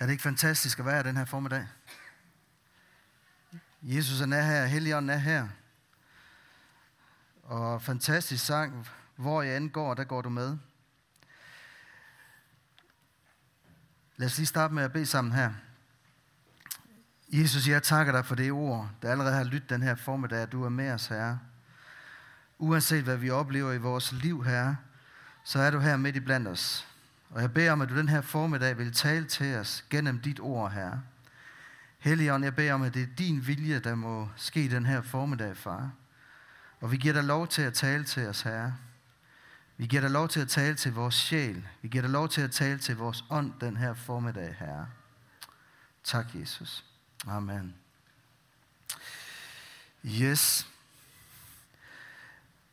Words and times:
Er 0.00 0.06
det 0.06 0.12
ikke 0.12 0.22
fantastisk 0.22 0.78
at 0.78 0.86
være 0.86 1.02
den 1.02 1.16
her 1.16 1.24
formiddag? 1.24 1.66
Jesus 3.82 4.20
er 4.20 4.42
her, 4.42 4.66
Helligånden 4.66 5.10
er 5.10 5.16
her. 5.16 5.48
Og 7.42 7.82
fantastisk 7.82 8.44
sang, 8.44 8.88
hvor 9.16 9.42
jeg 9.42 9.56
angår, 9.56 9.94
der 9.94 10.04
går 10.04 10.22
du 10.22 10.28
med. 10.28 10.56
Lad 14.16 14.26
os 14.26 14.36
lige 14.36 14.46
starte 14.46 14.74
med 14.74 14.82
at 14.82 14.92
bede 14.92 15.06
sammen 15.06 15.32
her. 15.32 15.52
Jesus, 17.28 17.68
jeg 17.68 17.82
takker 17.82 18.12
dig 18.12 18.26
for 18.26 18.34
det 18.34 18.52
ord, 18.52 18.90
der 19.02 19.10
allerede 19.10 19.34
har 19.34 19.44
lyttet 19.44 19.70
den 19.70 19.82
her 19.82 19.94
formiddag, 19.94 20.38
at 20.38 20.52
du 20.52 20.64
er 20.64 20.68
med 20.68 20.92
os, 20.92 21.06
Herre. 21.06 21.40
Uanset 22.58 23.04
hvad 23.04 23.16
vi 23.16 23.30
oplever 23.30 23.72
i 23.72 23.78
vores 23.78 24.12
liv, 24.12 24.44
Herre, 24.44 24.76
så 25.44 25.58
er 25.58 25.70
du 25.70 25.78
her 25.78 25.96
midt 25.96 26.16
i 26.16 26.20
blandt 26.20 26.48
os. 26.48 26.89
Og 27.30 27.42
jeg 27.42 27.54
beder 27.54 27.72
om, 27.72 27.80
at 27.80 27.88
du 27.88 27.96
den 27.96 28.08
her 28.08 28.20
formiddag 28.20 28.78
vil 28.78 28.92
tale 28.92 29.26
til 29.26 29.56
os 29.56 29.84
gennem 29.90 30.20
dit 30.20 30.40
ord, 30.40 30.72
Herre. 30.72 31.02
Helligånd, 31.98 32.44
jeg 32.44 32.56
beder 32.56 32.74
om, 32.74 32.82
at 32.82 32.94
det 32.94 33.02
er 33.02 33.14
din 33.18 33.46
vilje, 33.46 33.78
der 33.78 33.94
må 33.94 34.28
ske 34.36 34.70
den 34.70 34.86
her 34.86 35.02
formiddag, 35.02 35.56
far. 35.56 35.90
Og 36.80 36.92
vi 36.92 36.96
giver 36.96 37.14
dig 37.14 37.24
lov 37.24 37.48
til 37.48 37.62
at 37.62 37.74
tale 37.74 38.04
til 38.04 38.26
os, 38.26 38.42
Herre. 38.42 38.76
Vi 39.76 39.86
giver 39.86 40.02
dig 40.02 40.10
lov 40.10 40.28
til 40.28 40.40
at 40.40 40.48
tale 40.48 40.74
til 40.74 40.92
vores 40.92 41.14
sjæl. 41.14 41.68
Vi 41.82 41.88
giver 41.88 42.02
dig 42.02 42.10
lov 42.10 42.28
til 42.28 42.40
at 42.40 42.50
tale 42.50 42.78
til 42.78 42.96
vores 42.96 43.24
ånd 43.30 43.52
den 43.60 43.76
her 43.76 43.94
formiddag, 43.94 44.56
Herre. 44.58 44.86
Tak, 46.04 46.26
Jesus. 46.34 46.84
Amen. 47.26 47.74
Yes. 50.04 50.66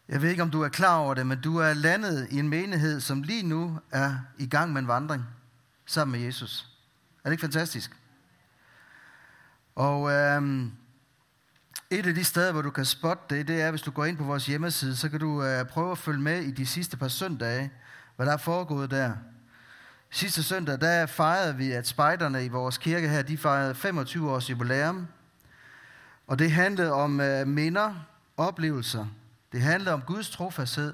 Jeg 0.09 0.21
ved 0.21 0.29
ikke, 0.29 0.43
om 0.43 0.52
du 0.52 0.61
er 0.61 0.70
klar 0.70 0.97
over 0.97 1.13
det, 1.13 1.27
men 1.27 1.41
du 1.41 1.57
er 1.57 1.73
landet 1.73 2.27
i 2.31 2.39
en 2.39 2.49
menighed, 2.49 2.99
som 2.99 3.21
lige 3.21 3.43
nu 3.43 3.79
er 3.91 4.15
i 4.38 4.48
gang 4.48 4.73
med 4.73 4.81
en 4.81 4.88
vandring 4.88 5.23
sammen 5.85 6.20
med 6.20 6.27
Jesus. 6.27 6.70
Er 7.23 7.29
det 7.29 7.31
ikke 7.31 7.41
fantastisk? 7.41 7.91
Og 9.75 10.12
øhm, 10.12 10.71
et 11.90 12.07
af 12.07 12.15
de 12.15 12.23
steder, 12.23 12.51
hvor 12.51 12.62
du 12.62 12.70
kan 12.70 12.85
spotte 12.85 13.35
det, 13.35 13.48
det 13.48 13.62
er, 13.62 13.70
hvis 13.70 13.82
du 13.82 13.91
går 13.91 14.05
ind 14.05 14.17
på 14.17 14.23
vores 14.23 14.45
hjemmeside, 14.45 14.95
så 14.95 15.09
kan 15.09 15.20
du 15.20 15.43
øh, 15.43 15.65
prøve 15.65 15.91
at 15.91 15.98
følge 15.98 16.21
med 16.21 16.41
i 16.41 16.51
de 16.51 16.65
sidste 16.65 16.98
par 16.98 17.07
søndage, 17.07 17.71
hvad 18.15 18.26
der 18.26 18.34
er 18.34 18.37
foregået 18.37 18.91
der. 18.91 19.13
Sidste 20.10 20.43
søndag, 20.43 20.82
der 20.82 21.05
fejrede 21.05 21.55
vi, 21.55 21.71
at 21.71 21.87
spejderne 21.87 22.45
i 22.45 22.48
vores 22.48 22.77
kirke 22.77 23.10
her, 23.10 23.21
de 23.21 23.37
fejrede 23.37 23.76
25 23.76 24.32
års 24.32 24.49
jubilæum. 24.49 25.07
Og 26.27 26.39
det 26.39 26.51
handlede 26.51 26.93
om 26.93 27.20
øh, 27.20 27.48
minder, 27.48 27.95
oplevelser. 28.37 29.05
Det 29.51 29.62
handlede 29.62 29.93
om 29.93 30.01
Guds 30.01 30.29
trofasthed 30.29 30.93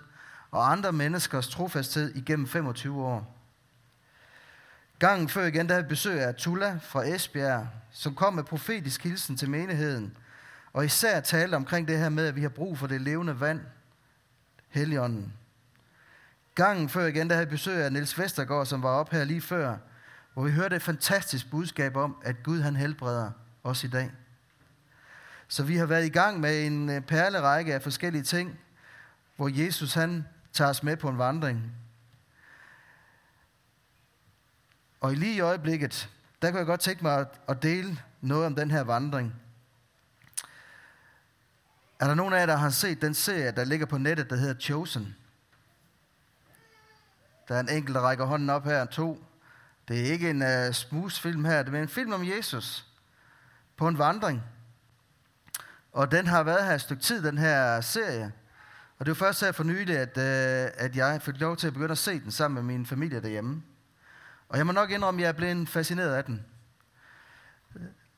og 0.51 0.71
andre 0.71 0.91
menneskers 0.91 1.47
trofasthed 1.47 2.15
igennem 2.15 2.47
25 2.47 3.03
år. 3.03 3.37
Gangen 4.99 5.29
før 5.29 5.45
igen, 5.45 5.67
der 5.67 5.73
havde 5.73 5.87
besøg 5.87 6.21
af 6.21 6.35
Tulla 6.35 6.79
fra 6.81 7.07
Esbjerg, 7.07 7.67
som 7.91 8.15
kom 8.15 8.33
med 8.33 8.43
profetisk 8.43 9.03
hilsen 9.03 9.37
til 9.37 9.49
menigheden, 9.49 10.17
og 10.73 10.85
især 10.85 11.19
talte 11.19 11.55
omkring 11.55 11.87
det 11.87 11.97
her 11.97 12.09
med, 12.09 12.27
at 12.27 12.35
vi 12.35 12.41
har 12.41 12.49
brug 12.49 12.77
for 12.77 12.87
det 12.87 13.01
levende 13.01 13.39
vand, 13.39 13.61
Helligånden. 14.69 15.33
Gangen 16.55 16.89
før 16.89 17.05
igen, 17.05 17.29
der 17.29 17.35
havde 17.35 17.47
besøg 17.47 17.83
af 17.83 17.91
Niels 17.91 18.19
Vestergaard, 18.19 18.65
som 18.65 18.83
var 18.83 18.89
op 18.89 19.09
her 19.09 19.23
lige 19.23 19.41
før, 19.41 19.77
hvor 20.33 20.43
vi 20.43 20.51
hørte 20.51 20.75
et 20.75 20.81
fantastisk 20.81 21.49
budskab 21.51 21.95
om, 21.95 22.17
at 22.23 22.43
Gud 22.43 22.61
han 22.61 22.75
helbreder 22.75 23.31
os 23.63 23.83
i 23.83 23.87
dag. 23.87 24.11
Så 25.53 25.63
vi 25.63 25.77
har 25.77 25.85
været 25.85 26.05
i 26.05 26.09
gang 26.09 26.39
med 26.39 26.65
en 26.65 26.89
øh, 26.89 27.01
perlerække 27.01 27.73
af 27.73 27.81
forskellige 27.81 28.23
ting, 28.23 28.59
hvor 29.35 29.47
Jesus 29.47 29.93
han 29.93 30.27
tager 30.53 30.69
os 30.69 30.83
med 30.83 30.97
på 30.97 31.09
en 31.09 31.17
vandring. 31.17 31.71
Og 35.01 35.11
i 35.11 35.15
lige 35.15 35.35
i 35.35 35.39
øjeblikket, 35.39 36.09
der 36.41 36.49
kunne 36.49 36.57
jeg 36.57 36.65
godt 36.65 36.79
tænke 36.79 37.03
mig 37.03 37.25
at 37.47 37.63
dele 37.63 37.99
noget 38.21 38.45
om 38.45 38.55
den 38.55 38.71
her 38.71 38.81
vandring. 38.81 39.35
Er 41.99 42.07
der 42.07 42.15
nogen 42.15 42.33
af 42.33 42.39
jer, 42.39 42.45
der 42.45 42.55
har 42.55 42.69
set 42.69 43.01
den 43.01 43.13
serie, 43.13 43.51
der 43.51 43.63
ligger 43.63 43.85
på 43.85 43.97
nettet, 43.97 44.29
der 44.29 44.35
hedder 44.35 44.59
Chosen? 44.59 45.15
Der 47.47 47.55
er 47.55 47.59
en 47.59 47.69
enkelt, 47.69 47.95
der 47.95 48.01
rækker 48.01 48.25
hånden 48.25 48.49
op 48.49 48.63
her. 48.63 48.85
To. 48.85 49.23
Det 49.87 49.99
er 49.99 50.11
ikke 50.11 50.29
en 50.29 50.41
øh, 50.41 50.67
uh, 50.67 50.73
smusfilm 50.73 51.33
film 51.33 51.45
her, 51.45 51.63
det 51.63 51.75
er 51.75 51.81
en 51.81 51.87
film 51.87 52.13
om 52.13 52.27
Jesus 52.27 52.85
på 53.77 53.87
en 53.87 53.97
vandring. 53.97 54.43
Og 55.93 56.11
den 56.11 56.27
har 56.27 56.43
været 56.43 56.65
her 56.65 56.75
et 56.75 56.81
stykke 56.81 57.03
tid, 57.03 57.23
den 57.23 57.37
her 57.37 57.81
serie. 57.81 58.31
Og 58.99 59.05
det 59.05 59.11
var 59.11 59.25
først 59.25 59.41
her 59.41 59.51
for 59.51 59.63
nylig, 59.63 59.97
at, 59.97 60.17
øh, 60.17 60.71
at 60.77 60.95
jeg 60.95 61.21
fik 61.21 61.39
lov 61.39 61.57
til 61.57 61.67
at 61.67 61.73
begynde 61.73 61.91
at 61.91 61.97
se 61.97 62.19
den 62.19 62.31
sammen 62.31 62.65
med 62.65 62.75
min 62.75 62.85
familie 62.85 63.21
derhjemme. 63.21 63.63
Og 64.49 64.57
jeg 64.57 64.65
må 64.65 64.71
nok 64.71 64.91
indrømme, 64.91 65.21
at 65.21 65.23
jeg 65.23 65.29
er 65.29 65.33
blevet 65.33 65.69
fascineret 65.69 66.13
af 66.13 66.23
den. 66.23 66.45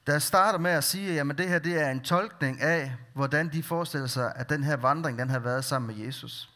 Der 0.07 0.19
starter 0.19 0.59
med 0.59 0.71
at 0.71 0.83
sige, 0.83 1.19
at 1.19 1.37
det 1.37 1.49
her 1.49 1.59
det 1.59 1.81
er 1.81 1.91
en 1.91 1.99
tolkning 1.99 2.61
af, 2.61 2.95
hvordan 3.13 3.49
de 3.49 3.63
forestiller 3.63 4.07
sig, 4.07 4.33
at 4.35 4.49
den 4.49 4.63
her 4.63 4.75
vandring 4.75 5.19
den 5.19 5.29
har 5.29 5.39
været 5.39 5.65
sammen 5.65 5.95
med 5.97 6.05
Jesus. 6.05 6.49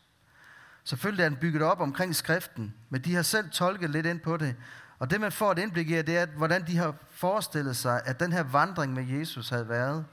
Selvfølgelig 0.84 1.24
er 1.24 1.30
den 1.30 1.38
bygget 1.38 1.64
op 1.64 1.80
omkring 1.80 2.16
skriften, 2.16 2.74
men 2.90 3.02
de 3.02 3.16
har 3.16 3.22
selv 3.22 3.50
tolket 3.50 3.90
lidt 3.90 4.06
ind 4.06 4.20
på 4.20 4.38
det. 4.38 4.56
Og 5.00 5.10
det 5.10 5.22
man 5.22 5.32
får 5.32 5.52
et 5.52 5.60
indblik 5.60 5.90
i, 5.90 6.02
det 6.02 6.18
er, 6.18 6.26
hvordan 6.26 6.68
de 6.68 6.78
har 6.78 6.96
forestillet 7.12 7.76
sig, 7.76 8.02
at 8.06 8.20
den 8.20 8.34
her 8.34 8.44
vandring 8.44 8.94
med 8.94 9.04
Jesus 9.08 9.50
havde 9.50 9.70
været. 9.70 10.06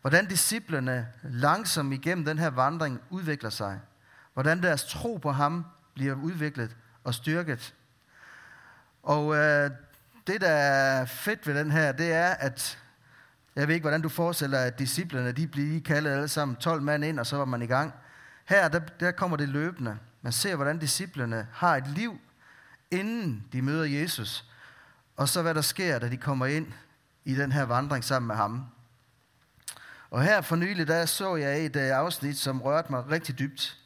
Hvordan 0.00 0.26
disciplerne 0.26 1.08
langsomt 1.22 1.92
igennem 1.92 2.24
den 2.24 2.38
her 2.38 2.50
vandring 2.50 3.00
udvikler 3.10 3.50
sig. 3.50 3.80
Hvordan 4.34 4.62
deres 4.62 4.84
tro 4.84 5.16
på 5.16 5.32
ham 5.32 5.66
bliver 5.94 6.14
udviklet 6.14 6.76
og 7.04 7.14
styrket. 7.14 7.74
Og 9.02 9.36
øh, 9.36 9.70
det, 10.26 10.40
der 10.40 10.50
er 10.50 11.04
fedt 11.04 11.46
ved 11.46 11.54
den 11.54 11.70
her, 11.70 11.92
det 11.92 12.12
er, 12.12 12.28
at 12.28 12.78
jeg 13.56 13.68
ved 13.68 13.74
ikke, 13.74 13.84
hvordan 13.84 14.02
du 14.02 14.08
forestiller 14.08 14.58
at 14.58 14.78
disciplerne, 14.78 15.32
de 15.32 15.46
bliver 15.46 15.80
kaldet 15.80 16.10
alle 16.10 16.28
sammen 16.28 16.56
12 16.56 16.82
mand 16.82 17.04
ind, 17.04 17.20
og 17.20 17.26
så 17.26 17.36
var 17.36 17.44
man 17.44 17.62
i 17.62 17.66
gang. 17.66 17.92
Her, 18.44 18.68
der, 18.68 18.78
der 18.78 19.10
kommer 19.10 19.36
det 19.36 19.48
løbende. 19.48 19.98
Man 20.22 20.32
ser, 20.32 20.56
hvordan 20.56 20.78
disciplerne 20.78 21.46
har 21.52 21.76
et 21.76 21.86
liv, 21.88 22.20
inden 22.90 23.44
de 23.52 23.62
møder 23.62 23.84
Jesus. 23.84 24.50
Og 25.16 25.28
så 25.28 25.42
hvad 25.42 25.54
der 25.54 25.60
sker, 25.60 25.98
da 25.98 26.08
de 26.08 26.16
kommer 26.16 26.46
ind 26.46 26.72
i 27.24 27.34
den 27.34 27.52
her 27.52 27.62
vandring 27.62 28.04
sammen 28.04 28.26
med 28.26 28.36
ham. 28.36 28.66
Og 30.10 30.22
her 30.22 30.40
for 30.40 30.56
nylig, 30.56 30.86
der 30.88 31.06
så 31.06 31.36
jeg 31.36 31.64
et 31.64 31.76
øh, 31.76 31.90
afsnit, 31.90 32.38
som 32.38 32.62
rørte 32.62 32.92
mig 32.92 33.10
rigtig 33.10 33.38
dybt. 33.38 33.78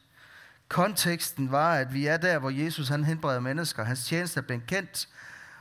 Konteksten 0.68 1.50
var, 1.50 1.74
at 1.74 1.94
vi 1.94 2.06
er 2.06 2.16
der, 2.16 2.38
hvor 2.38 2.50
Jesus 2.50 2.88
han 2.88 3.04
helbreder 3.04 3.40
mennesker. 3.40 3.84
Hans 3.84 4.04
tjeneste 4.04 4.40
er 4.40 4.44
blevet 4.44 4.66
kendt, 4.66 5.08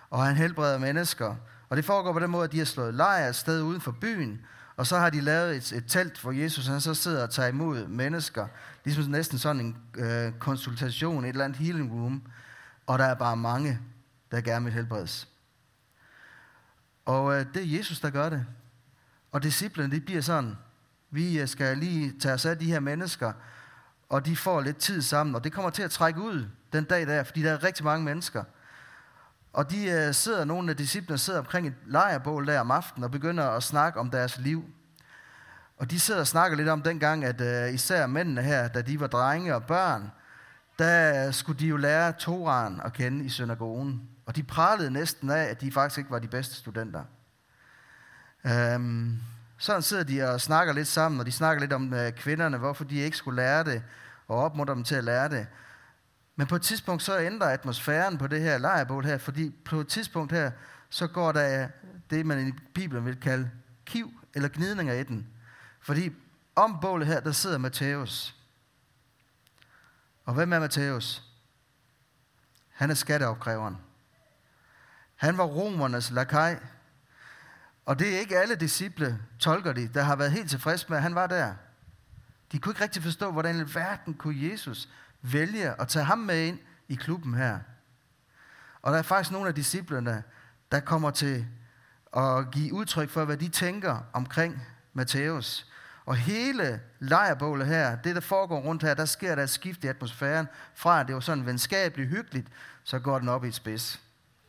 og 0.09 0.25
han 0.25 0.35
helbreder 0.35 0.77
mennesker. 0.77 1.35
Og 1.69 1.77
det 1.77 1.85
foregår 1.85 2.13
på 2.13 2.19
den 2.19 2.29
måde, 2.29 2.43
at 2.43 2.51
de 2.51 2.57
har 2.57 2.65
slået 2.65 2.93
lejr 2.93 3.29
et 3.29 3.35
sted 3.35 3.61
uden 3.61 3.81
for 3.81 3.91
byen, 4.01 4.45
og 4.75 4.87
så 4.87 4.97
har 4.97 5.09
de 5.09 5.21
lavet 5.21 5.55
et, 5.55 5.71
et 5.71 5.83
telt, 5.87 6.21
hvor 6.21 6.31
Jesus 6.31 6.67
han 6.67 6.81
så 6.81 6.93
sidder 6.93 7.23
og 7.23 7.29
tager 7.29 7.49
imod 7.49 7.87
mennesker. 7.87 8.47
Ligesom 8.83 9.11
næsten 9.11 9.37
sådan 9.37 9.61
en 9.61 9.77
øh, 9.95 10.33
konsultation, 10.39 11.25
et 11.25 11.29
eller 11.29 11.45
andet 11.45 11.59
healing 11.59 11.91
room. 11.91 12.23
Og 12.87 12.99
der 12.99 13.05
er 13.05 13.13
bare 13.15 13.37
mange, 13.37 13.79
der 14.31 14.41
gerne 14.41 14.65
vil 14.65 14.73
helbredes. 14.73 15.27
Og 17.05 17.33
øh, 17.33 17.45
det 17.53 17.61
er 17.63 17.77
Jesus, 17.77 17.99
der 17.99 18.09
gør 18.09 18.29
det. 18.29 18.45
Og 19.33 19.43
disciplene, 19.43 19.91
det 19.91 20.05
bliver 20.05 20.21
sådan, 20.21 20.57
vi 21.11 21.39
øh, 21.39 21.47
skal 21.47 21.77
lige 21.77 22.19
tage 22.19 22.33
os 22.33 22.45
af 22.45 22.57
de 22.57 22.71
her 22.71 22.79
mennesker, 22.79 23.33
og 24.09 24.25
de 24.25 24.35
får 24.35 24.61
lidt 24.61 24.77
tid 24.77 25.01
sammen, 25.01 25.35
og 25.35 25.43
det 25.43 25.53
kommer 25.53 25.69
til 25.69 25.83
at 25.83 25.91
trække 25.91 26.21
ud 26.21 26.49
den 26.73 26.83
dag 26.83 27.07
der, 27.07 27.23
fordi 27.23 27.41
der 27.41 27.51
er 27.51 27.63
rigtig 27.63 27.85
mange 27.85 28.05
mennesker. 28.05 28.43
Og 29.53 29.71
de 29.71 29.89
øh, 29.89 30.13
sidder, 30.13 30.45
nogle 30.45 30.69
af 30.69 30.77
disciplene 30.77 31.17
sidder 31.17 31.39
omkring 31.39 31.67
et 31.67 31.73
lejrbål 31.85 32.47
der 32.47 32.59
om 32.59 32.71
aftenen 32.71 33.03
og 33.03 33.11
begynder 33.11 33.49
at 33.49 33.63
snakke 33.63 33.99
om 33.99 34.09
deres 34.09 34.37
liv. 34.37 34.65
Og 35.77 35.91
de 35.91 35.99
sidder 35.99 36.19
og 36.19 36.27
snakker 36.27 36.57
lidt 36.57 36.69
om 36.69 36.81
dengang, 36.81 37.25
at 37.25 37.41
øh, 37.41 37.73
især 37.73 38.07
mændene 38.07 38.41
her, 38.41 38.67
da 38.67 38.81
de 38.81 38.99
var 38.99 39.07
drenge 39.07 39.55
og 39.55 39.63
børn, 39.63 40.11
der 40.79 41.27
øh, 41.27 41.33
skulle 41.33 41.59
de 41.59 41.67
jo 41.67 41.77
lære 41.77 42.11
Toran 42.11 42.81
at 42.85 42.93
kende 42.93 43.25
i 43.25 43.29
synagogen. 43.29 44.01
Og 44.25 44.35
de 44.35 44.43
pralede 44.43 44.91
næsten 44.91 45.29
af, 45.29 45.43
at 45.43 45.61
de 45.61 45.71
faktisk 45.71 45.97
ikke 45.97 46.11
var 46.11 46.19
de 46.19 46.27
bedste 46.27 46.55
studenter. 46.55 47.03
Øhm, 48.45 49.19
sådan 49.57 49.81
sidder 49.81 50.03
de 50.03 50.23
og 50.23 50.41
snakker 50.41 50.73
lidt 50.73 50.87
sammen, 50.87 51.19
og 51.19 51.25
de 51.25 51.31
snakker 51.31 51.61
lidt 51.61 51.73
om 51.73 51.93
øh, 51.93 52.11
kvinderne, 52.11 52.57
hvorfor 52.57 52.83
de 52.83 52.95
ikke 52.95 53.17
skulle 53.17 53.35
lære 53.35 53.63
det, 53.63 53.83
og 54.27 54.37
opmuntrer 54.37 54.75
dem 54.75 54.83
til 54.83 54.95
at 54.95 55.03
lære 55.03 55.29
det. 55.29 55.47
Men 56.35 56.47
på 56.47 56.55
et 56.55 56.61
tidspunkt 56.61 57.03
så 57.03 57.19
ændrer 57.19 57.47
atmosfæren 57.47 58.17
på 58.17 58.27
det 58.27 58.41
her 58.41 58.57
lejrbål 58.57 59.05
her, 59.05 59.17
fordi 59.17 59.55
på 59.65 59.79
et 59.79 59.87
tidspunkt 59.87 60.31
her, 60.31 60.51
så 60.89 61.07
går 61.07 61.31
der 61.31 61.63
øh, 61.63 61.69
det, 62.09 62.25
man 62.25 62.47
i 62.47 62.51
Bibelen 62.73 63.05
vil 63.05 63.19
kalde 63.19 63.51
kiv 63.85 64.11
eller 64.33 64.49
gnidninger 64.49 64.93
i 64.93 65.03
den. 65.03 65.27
Fordi 65.81 66.11
om 66.55 66.79
bålet 66.81 67.07
her, 67.07 67.19
der 67.19 67.31
sidder 67.31 67.57
Matthæus. 67.57 68.35
Og 70.25 70.33
hvem 70.33 70.53
er 70.53 70.59
Matthæus? 70.59 71.23
Han 72.73 72.89
er 72.89 72.93
skatteopkræveren. 72.93 73.77
Han 75.15 75.37
var 75.37 75.43
romernes 75.43 76.11
lakaj. 76.11 76.59
Og 77.85 77.99
det 77.99 78.15
er 78.15 78.19
ikke 78.19 78.37
alle 78.37 78.55
disciple, 78.55 79.19
tolker 79.39 79.73
de, 79.73 79.87
der 79.87 80.03
har 80.03 80.15
været 80.15 80.31
helt 80.31 80.49
tilfredse 80.49 80.85
med, 80.89 80.97
at 80.97 81.03
han 81.03 81.15
var 81.15 81.27
der. 81.27 81.53
De 82.51 82.59
kunne 82.59 82.71
ikke 82.71 82.83
rigtig 82.83 83.03
forstå, 83.03 83.31
hvordan 83.31 83.59
i 83.59 83.75
verden 83.75 84.13
kunne 84.13 84.51
Jesus 84.51 84.89
vælge 85.21 85.81
at 85.81 85.87
tage 85.87 86.05
ham 86.05 86.19
med 86.19 86.47
ind 86.47 86.59
i 86.87 86.95
klubben 86.95 87.33
her. 87.33 87.59
Og 88.81 88.91
der 88.91 88.97
er 88.97 89.03
faktisk 89.03 89.31
nogle 89.31 89.47
af 89.47 89.55
disciplerne, 89.55 90.23
der 90.71 90.79
kommer 90.79 91.11
til 91.11 91.47
at 92.17 92.51
give 92.51 92.73
udtryk 92.73 93.09
for, 93.09 93.25
hvad 93.25 93.37
de 93.37 93.49
tænker 93.49 94.05
omkring 94.13 94.61
Matthæus. 94.93 95.67
Og 96.05 96.15
hele 96.15 96.81
lejrbålet 96.99 97.67
her, 97.67 97.95
det 97.95 98.15
der 98.15 98.21
foregår 98.21 98.59
rundt 98.59 98.83
her, 98.83 98.93
der 98.93 99.05
sker 99.05 99.35
der 99.35 99.43
et 99.43 99.49
skift 99.49 99.83
i 99.83 99.87
atmosfæren, 99.87 100.47
fra 100.75 100.99
at 100.99 101.07
det 101.07 101.15
var 101.15 101.21
sådan 101.21 101.45
venskabeligt 101.45 102.09
hyggeligt, 102.09 102.47
så 102.83 102.99
går 102.99 103.19
den 103.19 103.29
op 103.29 103.45
i 103.45 103.47
et 103.47 103.55
spids. 103.55 104.01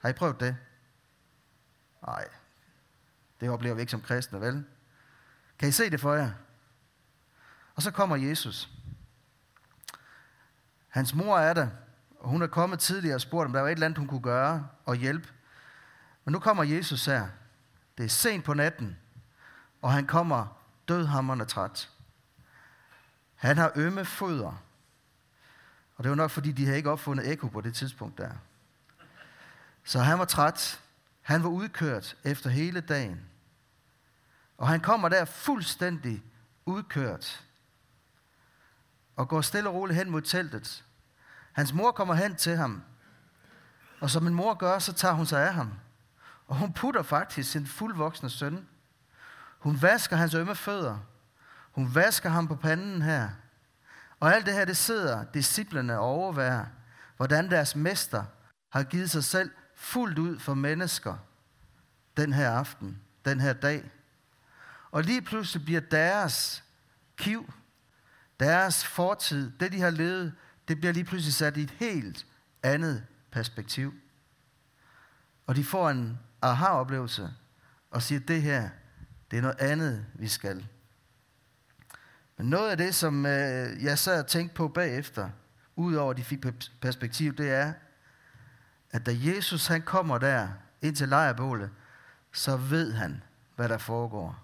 Har 0.02 0.08
I 0.08 0.12
prøvet 0.12 0.40
det? 0.40 0.56
Nej, 2.06 2.24
det 3.40 3.50
oplever 3.50 3.74
vi 3.74 3.80
ikke 3.80 3.90
som 3.90 4.02
kristne, 4.02 4.40
vel? 4.40 4.64
Kan 5.58 5.68
I 5.68 5.72
se 5.72 5.90
det 5.90 6.00
for 6.00 6.14
jer? 6.14 6.30
Og 7.74 7.82
så 7.82 7.90
kommer 7.90 8.16
Jesus. 8.16 8.68
Hans 10.88 11.14
mor 11.14 11.38
er 11.38 11.54
der, 11.54 11.68
og 12.20 12.28
hun 12.28 12.42
er 12.42 12.46
kommet 12.46 12.78
tidligere 12.78 13.14
og 13.14 13.20
spurgt, 13.20 13.46
om 13.46 13.52
der 13.52 13.60
var 13.60 13.68
et 13.68 13.72
eller 13.72 13.86
andet, 13.86 13.98
hun 13.98 14.08
kunne 14.08 14.22
gøre 14.22 14.68
og 14.84 14.96
hjælpe. 14.96 15.28
Men 16.24 16.32
nu 16.32 16.38
kommer 16.38 16.64
Jesus 16.64 17.06
her. 17.06 17.28
Det 17.98 18.04
er 18.04 18.08
sent 18.08 18.44
på 18.44 18.54
natten, 18.54 18.96
og 19.82 19.92
han 19.92 20.06
kommer 20.06 20.60
dødhammerne 20.88 21.44
træt. 21.44 21.90
Han 23.34 23.56
har 23.56 23.72
ømme 23.74 24.04
fødder. 24.04 24.62
Og 25.96 26.04
det 26.04 26.10
var 26.10 26.16
nok, 26.16 26.30
fordi 26.30 26.52
de 26.52 26.64
havde 26.64 26.76
ikke 26.76 26.90
opfundet 26.90 27.30
ekko 27.30 27.48
på 27.48 27.60
det 27.60 27.74
tidspunkt 27.74 28.18
der. 28.18 28.30
Så 29.84 30.00
han 30.00 30.18
var 30.18 30.24
træt. 30.24 30.80
Han 31.24 31.42
var 31.42 31.48
udkørt 31.48 32.16
efter 32.24 32.50
hele 32.50 32.80
dagen. 32.80 33.20
Og 34.58 34.68
han 34.68 34.80
kommer 34.80 35.08
der 35.08 35.24
fuldstændig 35.24 36.22
udkørt. 36.66 37.44
Og 39.16 39.28
går 39.28 39.40
stille 39.40 39.68
og 39.68 39.74
roligt 39.74 39.98
hen 39.98 40.10
mod 40.10 40.22
teltet. 40.22 40.84
Hans 41.52 41.72
mor 41.72 41.90
kommer 41.92 42.14
hen 42.14 42.36
til 42.36 42.56
ham. 42.56 42.82
Og 44.00 44.10
som 44.10 44.26
en 44.26 44.34
mor 44.34 44.54
gør, 44.54 44.78
så 44.78 44.92
tager 44.92 45.14
hun 45.14 45.26
sig 45.26 45.46
af 45.46 45.54
ham. 45.54 45.72
Og 46.46 46.56
hun 46.56 46.72
putter 46.72 47.02
faktisk 47.02 47.52
sin 47.52 47.66
fuldvoksne 47.66 48.30
søn. 48.30 48.68
Hun 49.58 49.82
vasker 49.82 50.16
hans 50.16 50.34
ømme 50.34 50.54
fødder. 50.54 50.98
Hun 51.72 51.94
vasker 51.94 52.28
ham 52.28 52.48
på 52.48 52.56
panden 52.56 53.02
her. 53.02 53.28
Og 54.20 54.34
alt 54.34 54.46
det 54.46 54.54
her, 54.54 54.64
det 54.64 54.76
sidder 54.76 55.24
disciplene 55.24 55.98
og 55.98 56.06
overværer, 56.06 56.66
hvordan 57.16 57.50
deres 57.50 57.76
mester 57.76 58.24
har 58.70 58.82
givet 58.82 59.10
sig 59.10 59.24
selv 59.24 59.50
fuldt 59.84 60.18
ud 60.18 60.38
for 60.38 60.54
mennesker 60.54 61.16
den 62.16 62.32
her 62.32 62.50
aften, 62.50 63.00
den 63.24 63.40
her 63.40 63.52
dag. 63.52 63.90
Og 64.90 65.02
lige 65.02 65.22
pludselig 65.22 65.64
bliver 65.64 65.80
deres 65.80 66.64
kiv, 67.16 67.52
deres 68.40 68.84
fortid, 68.84 69.52
det 69.60 69.72
de 69.72 69.80
har 69.80 69.90
levet, 69.90 70.34
det 70.68 70.78
bliver 70.78 70.92
lige 70.92 71.04
pludselig 71.04 71.34
sat 71.34 71.56
i 71.56 71.62
et 71.62 71.70
helt 71.70 72.26
andet 72.62 73.04
perspektiv. 73.30 73.94
Og 75.46 75.56
de 75.56 75.64
får 75.64 75.90
en 75.90 76.18
aha-oplevelse 76.42 77.30
og 77.90 78.02
siger, 78.02 78.20
det 78.20 78.42
her, 78.42 78.68
det 79.30 79.36
er 79.36 79.42
noget 79.42 79.60
andet, 79.60 80.06
vi 80.14 80.28
skal. 80.28 80.66
Men 82.36 82.46
noget 82.46 82.70
af 82.70 82.76
det, 82.76 82.94
som 82.94 83.26
øh, 83.26 83.84
jeg 83.84 83.98
sad 83.98 84.20
og 84.20 84.26
tænkte 84.26 84.54
på 84.54 84.68
bagefter, 84.68 85.30
udover 85.76 86.12
de 86.12 86.24
fik 86.24 86.44
perspektiv, 86.80 87.36
det 87.36 87.50
er, 87.50 87.72
at 88.94 89.06
da 89.06 89.16
Jesus 89.20 89.66
han 89.66 89.82
kommer 89.82 90.18
der 90.18 90.48
ind 90.82 90.96
til 90.96 91.08
lejrebålet, 91.08 91.70
så 92.32 92.56
ved 92.56 92.92
han, 92.92 93.22
hvad 93.56 93.68
der 93.68 93.78
foregår. 93.78 94.38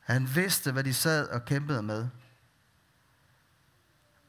Han 0.00 0.28
vidste, 0.34 0.72
hvad 0.72 0.84
de 0.84 0.94
sad 0.94 1.28
og 1.28 1.44
kæmpede 1.44 1.82
med. 1.82 2.08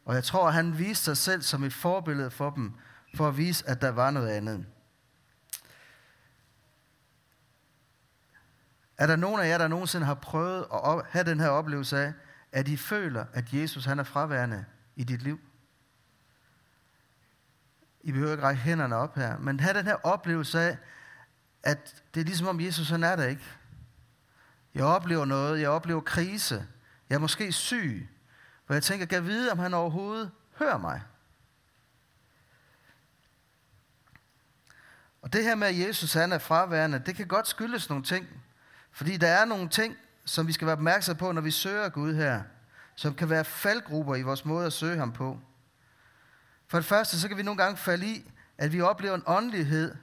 Og 0.05 0.15
jeg 0.15 0.23
tror, 0.23 0.49
han 0.49 0.77
viste 0.77 1.03
sig 1.03 1.17
selv 1.17 1.41
som 1.41 1.63
et 1.63 1.73
forbillede 1.73 2.31
for 2.31 2.49
dem, 2.49 2.73
for 3.15 3.27
at 3.27 3.37
vise, 3.37 3.69
at 3.69 3.81
der 3.81 3.89
var 3.89 4.11
noget 4.11 4.29
andet. 4.29 4.65
Er 8.97 9.07
der 9.07 9.15
nogen 9.15 9.41
af 9.41 9.47
jer, 9.47 9.57
der 9.57 9.67
nogensinde 9.67 10.05
har 10.05 10.13
prøvet 10.13 10.65
at 10.71 11.05
have 11.09 11.25
den 11.25 11.39
her 11.39 11.49
oplevelse 11.49 11.99
af, 11.99 12.13
at 12.51 12.67
I 12.67 12.77
føler, 12.77 13.25
at 13.33 13.53
Jesus 13.53 13.85
han 13.85 13.99
er 13.99 14.03
fraværende 14.03 14.65
i 14.95 15.03
dit 15.03 15.21
liv? 15.21 15.39
I 18.03 18.11
behøver 18.11 18.31
ikke 18.31 18.43
række 18.43 18.61
hænderne 18.61 18.95
op 18.95 19.15
her, 19.15 19.37
men 19.37 19.59
have 19.59 19.77
den 19.77 19.85
her 19.85 19.95
oplevelse 20.05 20.59
af, 20.59 20.77
at 21.63 22.03
det 22.13 22.19
er 22.19 22.25
ligesom 22.25 22.47
om 22.47 22.61
Jesus 22.61 22.89
han 22.89 23.03
er 23.03 23.15
der 23.15 23.25
ikke. 23.25 23.43
Jeg 24.75 24.83
oplever 24.83 25.25
noget, 25.25 25.61
jeg 25.61 25.69
oplever 25.69 26.01
krise, 26.01 26.67
jeg 27.09 27.15
er 27.15 27.19
måske 27.19 27.51
syg, 27.51 28.09
hvor 28.65 28.75
jeg 28.75 28.83
tænker, 28.83 29.05
kan 29.05 29.15
jeg 29.15 29.25
vide, 29.25 29.51
om 29.51 29.59
han 29.59 29.73
overhovedet 29.73 30.31
hører 30.57 30.77
mig? 30.77 31.01
Og 35.21 35.33
det 35.33 35.43
her 35.43 35.55
med, 35.55 35.67
at 35.67 35.79
Jesus 35.79 36.13
han 36.13 36.31
er 36.31 36.37
fraværende, 36.37 36.99
det 37.05 37.15
kan 37.15 37.27
godt 37.27 37.47
skyldes 37.47 37.89
nogle 37.89 38.03
ting. 38.03 38.27
Fordi 38.91 39.17
der 39.17 39.27
er 39.27 39.45
nogle 39.45 39.69
ting, 39.69 39.97
som 40.25 40.47
vi 40.47 40.53
skal 40.53 40.67
være 40.67 40.75
opmærksom 40.75 41.15
på, 41.15 41.31
når 41.31 41.41
vi 41.41 41.51
søger 41.51 41.89
Gud 41.89 42.13
her, 42.13 42.43
som 42.95 43.13
kan 43.13 43.29
være 43.29 43.45
faldgrupper 43.45 44.15
i 44.15 44.21
vores 44.21 44.45
måde 44.45 44.65
at 44.65 44.73
søge 44.73 44.97
ham 44.97 45.11
på. 45.11 45.39
For 46.71 46.77
det 46.77 46.85
første, 46.85 47.19
så 47.19 47.27
kan 47.27 47.37
vi 47.37 47.43
nogle 47.43 47.63
gange 47.63 47.77
falde 47.77 48.05
i, 48.05 48.31
at 48.57 48.73
vi 48.73 48.81
oplever 48.81 49.15
en 49.15 49.23
åndelighed, 49.25 49.95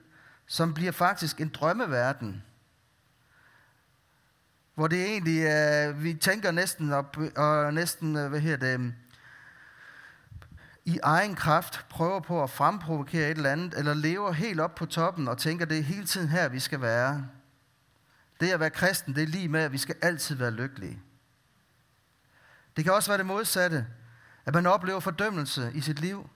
som 0.46 0.74
bliver 0.74 0.92
faktisk 0.92 1.40
en 1.40 1.48
drømmeverden. 1.48 2.42
Hvor 4.74 4.86
det 4.86 5.04
egentlig 5.04 5.46
er, 5.46 5.92
vi 5.92 6.14
tænker 6.14 6.50
næsten, 6.50 6.92
op, 6.92 7.16
og 7.36 7.74
næsten, 7.74 8.16
øh, 8.16 8.28
hvad 8.28 8.40
hedder 8.40 8.56
det, 8.56 8.74
øhm, 8.74 8.94
i 10.84 10.98
egen 11.02 11.34
kraft 11.34 11.86
prøver 11.88 12.20
på 12.20 12.42
at 12.42 12.50
fremprovokere 12.50 13.30
et 13.30 13.36
eller 13.36 13.52
andet, 13.52 13.78
eller 13.78 13.94
lever 13.94 14.32
helt 14.32 14.60
op 14.60 14.74
på 14.74 14.86
toppen 14.86 15.28
og 15.28 15.38
tænker, 15.38 15.64
det 15.64 15.78
er 15.78 15.82
hele 15.82 16.06
tiden 16.06 16.28
her, 16.28 16.48
vi 16.48 16.60
skal 16.60 16.80
være. 16.80 17.28
Det 18.40 18.50
at 18.50 18.60
være 18.60 18.70
kristen, 18.70 19.14
det 19.14 19.22
er 19.22 19.26
lige 19.26 19.48
med, 19.48 19.60
at 19.60 19.72
vi 19.72 19.78
skal 19.78 19.96
altid 20.02 20.36
være 20.36 20.50
lykkelige. 20.50 21.00
Det 22.76 22.84
kan 22.84 22.92
også 22.92 23.10
være 23.10 23.18
det 23.18 23.26
modsatte. 23.26 23.86
At 24.46 24.54
man 24.54 24.66
oplever 24.66 25.00
fordømmelse 25.00 25.70
i 25.74 25.80
sit 25.80 26.00
liv. 26.00 26.30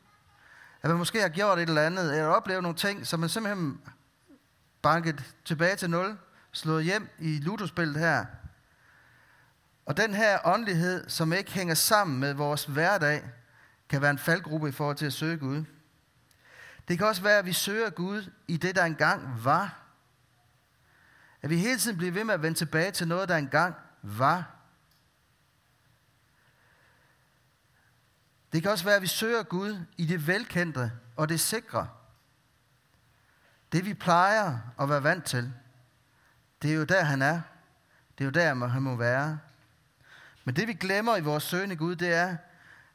At 0.82 0.90
man 0.90 0.98
måske 0.98 1.20
har 1.20 1.28
gjort 1.28 1.58
et 1.58 1.68
eller 1.68 1.82
andet, 1.82 2.04
eller 2.04 2.26
oplevet 2.26 2.62
nogle 2.62 2.78
ting, 2.78 3.06
som 3.06 3.20
man 3.20 3.28
simpelthen 3.28 3.80
banket 4.82 5.34
tilbage 5.44 5.76
til 5.76 5.90
nul, 5.90 6.18
slået 6.52 6.84
hjem 6.84 7.08
i 7.18 7.38
ludospillet 7.38 7.96
her. 7.96 8.24
Og 9.86 9.96
den 9.96 10.14
her 10.14 10.38
åndelighed, 10.44 11.08
som 11.08 11.32
ikke 11.32 11.52
hænger 11.52 11.74
sammen 11.74 12.20
med 12.20 12.34
vores 12.34 12.64
hverdag, 12.64 13.22
kan 13.88 14.02
være 14.02 14.10
en 14.10 14.18
faldgruppe 14.18 14.68
i 14.68 14.72
forhold 14.72 14.96
til 14.96 15.06
at 15.06 15.12
søge 15.12 15.36
Gud. 15.36 15.64
Det 16.88 16.98
kan 16.98 17.06
også 17.06 17.22
være, 17.22 17.38
at 17.38 17.46
vi 17.46 17.52
søger 17.52 17.90
Gud 17.90 18.30
i 18.48 18.56
det, 18.56 18.76
der 18.76 18.84
engang 18.84 19.44
var. 19.44 19.78
At 21.42 21.50
vi 21.50 21.56
hele 21.56 21.78
tiden 21.78 21.96
bliver 21.96 22.12
ved 22.12 22.24
med 22.24 22.34
at 22.34 22.42
vende 22.42 22.58
tilbage 22.58 22.90
til 22.90 23.08
noget, 23.08 23.28
der 23.28 23.36
engang 23.36 23.74
var. 24.02 24.61
Det 28.52 28.62
kan 28.62 28.70
også 28.70 28.84
være, 28.84 28.96
at 28.96 29.02
vi 29.02 29.06
søger 29.06 29.42
Gud 29.42 29.80
i 29.96 30.06
det 30.06 30.26
velkendte 30.26 30.92
og 31.16 31.28
det 31.28 31.40
sikre. 31.40 31.88
Det 33.72 33.84
vi 33.84 33.94
plejer 33.94 34.58
at 34.80 34.88
være 34.88 35.02
vant 35.02 35.24
til. 35.24 35.52
Det 36.62 36.70
er 36.70 36.74
jo 36.74 36.84
der, 36.84 37.02
han 37.02 37.22
er. 37.22 37.40
Det 38.18 38.24
er 38.24 38.24
jo 38.24 38.30
der, 38.30 38.68
han 38.68 38.82
må 38.82 38.96
være. 38.96 39.38
Men 40.44 40.56
det 40.56 40.68
vi 40.68 40.72
glemmer 40.72 41.16
i 41.16 41.20
vores 41.20 41.44
søgende 41.44 41.76
Gud, 41.76 41.96
det 41.96 42.12
er, 42.12 42.36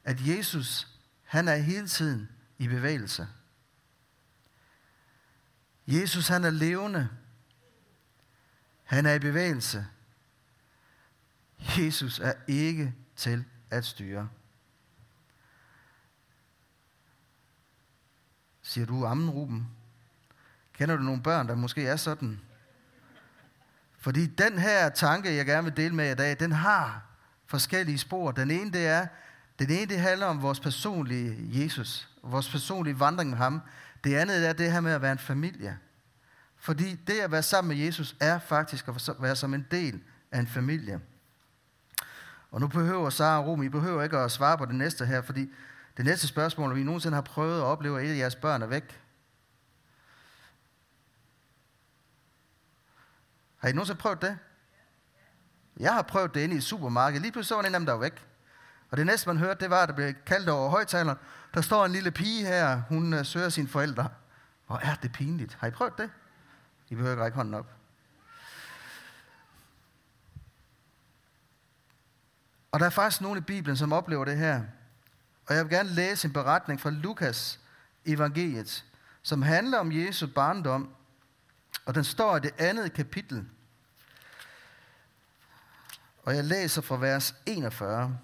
at 0.04 0.26
Jesus, 0.26 0.88
han 1.24 1.48
er 1.48 1.56
hele 1.56 1.88
tiden 1.88 2.28
i 2.58 2.68
bevægelse. 2.68 3.28
Jesus, 5.86 6.28
han 6.28 6.44
er 6.44 6.50
levende. 6.50 7.08
Han 8.84 9.06
er 9.06 9.14
i 9.14 9.18
bevægelse. 9.18 9.86
Jesus 11.78 12.18
er 12.18 12.32
ikke 12.48 12.94
til 13.16 13.44
at 13.70 13.84
styre. 13.84 14.28
Siger 18.68 18.86
du 18.86 19.06
ammen, 19.06 19.30
Ruben? 19.30 19.68
Kender 20.72 20.96
du 20.96 21.02
nogle 21.02 21.22
børn, 21.22 21.48
der 21.48 21.54
måske 21.54 21.86
er 21.86 21.96
sådan? 21.96 22.40
Fordi 23.98 24.26
den 24.26 24.58
her 24.58 24.88
tanke, 24.88 25.34
jeg 25.34 25.46
gerne 25.46 25.64
vil 25.64 25.76
dele 25.76 25.94
med 25.94 26.04
jer 26.04 26.12
i 26.12 26.14
dag, 26.14 26.40
den 26.40 26.52
har 26.52 27.02
forskellige 27.46 27.98
spor. 27.98 28.30
Den 28.30 28.50
ene, 28.50 28.72
det 28.72 28.86
er, 28.86 29.06
den 29.58 29.70
ene, 29.70 29.86
det 29.86 30.00
handler 30.00 30.26
om 30.26 30.42
vores 30.42 30.60
personlige 30.60 31.62
Jesus, 31.62 32.08
vores 32.22 32.50
personlige 32.50 33.00
vandring 33.00 33.30
med 33.30 33.38
ham. 33.38 33.60
Det 34.04 34.14
andet 34.14 34.48
er 34.48 34.52
det 34.52 34.72
her 34.72 34.80
med 34.80 34.92
at 34.92 35.02
være 35.02 35.12
en 35.12 35.18
familie. 35.18 35.78
Fordi 36.56 36.94
det 36.94 37.20
at 37.20 37.30
være 37.30 37.42
sammen 37.42 37.76
med 37.76 37.84
Jesus 37.84 38.16
er 38.20 38.38
faktisk 38.38 38.88
at 38.88 39.14
være 39.20 39.36
som 39.36 39.54
en 39.54 39.66
del 39.70 40.00
af 40.32 40.38
en 40.38 40.46
familie. 40.46 41.00
Og 42.50 42.60
nu 42.60 42.66
behøver 42.66 43.10
Sara 43.10 43.38
og 43.40 43.46
Rom, 43.46 43.62
I 43.62 43.68
behøver 43.68 44.02
ikke 44.02 44.18
at 44.18 44.30
svare 44.30 44.58
på 44.58 44.64
det 44.64 44.74
næste 44.74 45.06
her, 45.06 45.22
fordi 45.22 45.50
det 45.98 46.06
næste 46.06 46.26
spørgsmål, 46.26 46.70
om 46.70 46.78
I 46.78 46.82
nogensinde 46.82 47.14
har 47.14 47.22
prøvet 47.22 47.58
at 47.58 47.64
opleve, 47.64 48.00
at 48.00 48.06
et 48.06 48.12
af 48.12 48.18
jeres 48.18 48.36
børn 48.36 48.62
er 48.62 48.66
væk. 48.66 49.02
Har 53.56 53.68
I 53.68 53.72
nogensinde 53.72 54.00
prøvet 54.00 54.22
det? 54.22 54.38
Jeg 55.80 55.94
har 55.94 56.02
prøvet 56.02 56.34
det 56.34 56.40
inde 56.40 56.56
i 56.56 56.60
supermarkedet. 56.60 57.22
Lige 57.22 57.32
pludselig 57.32 57.56
var 57.56 57.62
en 57.62 57.74
af 57.74 57.80
dem, 57.80 57.86
der 57.86 57.92
var 57.92 58.00
væk. 58.00 58.26
Og 58.90 58.96
det 58.96 59.06
næste, 59.06 59.28
man 59.28 59.38
hørte, 59.38 59.60
det 59.60 59.70
var, 59.70 59.82
at 59.82 59.88
der 59.88 59.94
blev 59.94 60.14
kaldt 60.26 60.48
over 60.48 60.70
højtaleren. 60.70 61.18
Der 61.54 61.60
står 61.60 61.84
en 61.84 61.92
lille 61.92 62.10
pige 62.10 62.46
her, 62.46 62.82
hun 62.88 63.12
uh, 63.12 63.24
søger 63.24 63.48
sine 63.48 63.68
forældre. 63.68 64.08
Hvor 64.66 64.76
er 64.76 64.94
det 64.94 65.12
pinligt. 65.12 65.54
Har 65.54 65.66
I 65.66 65.70
prøvet 65.70 65.98
det? 65.98 66.10
I 66.88 66.94
behøver 66.94 67.12
ikke 67.12 67.24
række 67.24 67.36
hånden 67.36 67.54
op. 67.54 67.72
Og 72.72 72.80
der 72.80 72.86
er 72.86 72.90
faktisk 72.90 73.20
nogen 73.20 73.38
i 73.38 73.40
Bibelen, 73.40 73.76
som 73.76 73.92
oplever 73.92 74.24
det 74.24 74.36
her. 74.36 74.62
Og 75.48 75.54
jeg 75.54 75.64
vil 75.64 75.72
gerne 75.72 75.88
læse 75.88 76.26
en 76.26 76.32
beretning 76.32 76.80
fra 76.80 76.90
Lukas 76.90 77.60
evangeliet, 78.04 78.84
som 79.22 79.42
handler 79.42 79.78
om 79.78 79.92
Jesu 79.92 80.26
barndom. 80.26 80.94
Og 81.84 81.94
den 81.94 82.04
står 82.04 82.36
i 82.36 82.40
det 82.40 82.54
andet 82.58 82.92
kapitel. 82.92 83.48
Og 86.22 86.36
jeg 86.36 86.44
læser 86.44 86.82
fra 86.82 86.96
vers 86.96 87.34
41. 87.46 88.18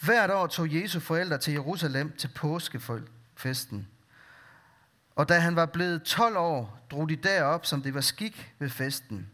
Hvert 0.00 0.30
år 0.30 0.46
tog 0.46 0.74
Jesu 0.74 1.00
forældre 1.00 1.38
til 1.38 1.52
Jerusalem 1.52 2.16
til 2.16 2.28
påskefesten. 2.28 3.88
Og 5.14 5.28
da 5.28 5.38
han 5.38 5.56
var 5.56 5.66
blevet 5.66 6.02
12 6.02 6.36
år, 6.36 6.86
drog 6.90 7.08
de 7.08 7.16
derop, 7.16 7.66
som 7.66 7.82
det 7.82 7.94
var 7.94 8.00
skik 8.00 8.54
ved 8.58 8.70
festen. 8.70 9.30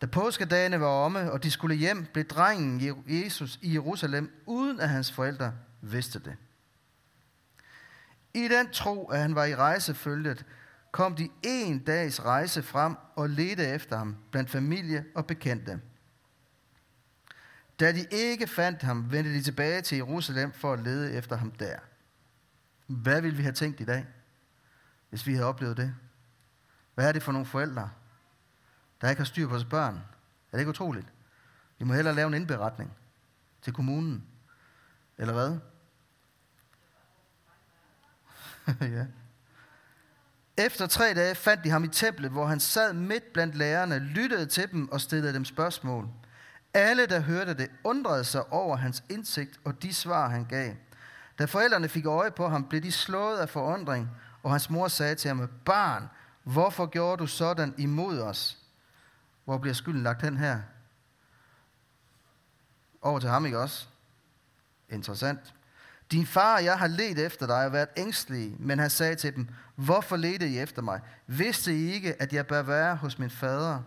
Da 0.00 0.06
påskedagene 0.06 0.80
var 0.80 0.86
omme, 0.86 1.32
og 1.32 1.42
de 1.42 1.50
skulle 1.50 1.76
hjem, 1.76 2.06
blev 2.12 2.24
drengen 2.24 3.06
Jesus 3.06 3.58
i 3.62 3.74
Jerusalem, 3.74 4.42
uden 4.46 4.80
at 4.80 4.88
hans 4.88 5.12
forældre 5.12 5.52
vidste 5.80 6.18
det. 6.18 6.36
I 8.34 8.48
den 8.48 8.70
tro, 8.72 9.08
at 9.08 9.20
han 9.20 9.34
var 9.34 9.44
i 9.44 9.54
rejsefølget, 9.54 10.44
kom 10.90 11.14
de 11.14 11.28
en 11.42 11.78
dags 11.78 12.24
rejse 12.24 12.62
frem 12.62 12.96
og 13.16 13.30
ledte 13.30 13.66
efter 13.66 13.98
ham 13.98 14.16
blandt 14.30 14.50
familie 14.50 15.04
og 15.14 15.26
bekendte. 15.26 15.80
Da 17.80 17.92
de 17.92 18.06
ikke 18.10 18.46
fandt 18.46 18.82
ham, 18.82 19.12
vendte 19.12 19.32
de 19.32 19.42
tilbage 19.42 19.82
til 19.82 19.96
Jerusalem 19.96 20.52
for 20.52 20.72
at 20.72 20.80
lede 20.80 21.12
efter 21.12 21.36
ham 21.36 21.50
der. 21.50 21.78
Hvad 22.86 23.20
ville 23.20 23.36
vi 23.36 23.42
have 23.42 23.52
tænkt 23.52 23.80
i 23.80 23.84
dag, 23.84 24.06
hvis 25.10 25.26
vi 25.26 25.34
havde 25.34 25.46
oplevet 25.46 25.76
det? 25.76 25.94
Hvad 26.94 27.08
er 27.08 27.12
det 27.12 27.22
for 27.22 27.32
nogle 27.32 27.46
forældre, 27.46 27.90
der 29.00 29.10
ikke 29.10 29.20
har 29.20 29.24
styr 29.24 29.46
på 29.46 29.54
deres 29.54 29.64
børn? 29.64 29.94
Er 29.94 30.56
det 30.56 30.58
ikke 30.58 30.70
utroligt? 30.70 31.06
Vi 31.78 31.84
må 31.84 31.94
hellere 31.94 32.14
lave 32.14 32.28
en 32.28 32.34
indberetning 32.34 32.92
til 33.62 33.72
kommunen. 33.72 34.24
Eller 35.18 35.32
hvad? 35.32 35.58
ja. 38.96 39.06
Efter 40.56 40.86
tre 40.86 41.14
dage 41.14 41.34
fandt 41.34 41.64
de 41.64 41.70
ham 41.70 41.84
i 41.84 41.88
templet, 41.88 42.30
hvor 42.30 42.46
han 42.46 42.60
sad 42.60 42.92
midt 42.92 43.32
blandt 43.32 43.54
lærerne, 43.54 43.98
lyttede 43.98 44.46
til 44.46 44.70
dem 44.70 44.88
og 44.92 45.00
stillede 45.00 45.34
dem 45.34 45.44
spørgsmål. 45.44 46.08
Alle, 46.74 47.06
der 47.06 47.20
hørte 47.20 47.54
det, 47.54 47.70
undrede 47.84 48.24
sig 48.24 48.52
over 48.52 48.76
hans 48.76 49.04
indsigt 49.08 49.60
og 49.64 49.82
de 49.82 49.94
svar, 49.94 50.28
han 50.28 50.44
gav. 50.44 50.74
Da 51.38 51.44
forældrene 51.44 51.88
fik 51.88 52.06
øje 52.06 52.30
på 52.30 52.48
ham, 52.48 52.64
blev 52.64 52.82
de 52.82 52.92
slået 52.92 53.38
af 53.38 53.48
forundring, 53.48 54.10
og 54.42 54.50
hans 54.50 54.70
mor 54.70 54.88
sagde 54.88 55.14
til 55.14 55.28
ham, 55.28 55.50
Barn, 55.64 56.08
hvorfor 56.42 56.86
gjorde 56.86 57.16
du 57.16 57.26
sådan 57.26 57.74
imod 57.78 58.20
os? 58.20 58.59
Hvor 59.44 59.58
bliver 59.58 59.74
skylden 59.74 60.02
lagt 60.02 60.22
hen 60.22 60.36
her? 60.36 60.60
Over 63.02 63.20
til 63.20 63.28
ham, 63.28 63.46
ikke 63.46 63.58
også? 63.58 63.86
Interessant. 64.88 65.54
Din 66.10 66.26
far 66.26 66.56
og 66.56 66.64
jeg 66.64 66.78
har 66.78 66.86
let 66.86 67.18
efter 67.18 67.46
dig 67.46 67.66
og 67.66 67.72
været 67.72 67.88
ængstelige, 67.96 68.56
men 68.58 68.78
han 68.78 68.90
sagde 68.90 69.14
til 69.14 69.36
dem, 69.36 69.48
hvorfor 69.74 70.16
ledte 70.16 70.48
I 70.48 70.58
efter 70.58 70.82
mig? 70.82 71.00
Vidste 71.26 71.76
I 71.76 71.92
ikke, 71.92 72.22
at 72.22 72.32
jeg 72.32 72.46
bør 72.46 72.62
være 72.62 72.96
hos 72.96 73.18
min 73.18 73.30
fader? 73.30 73.82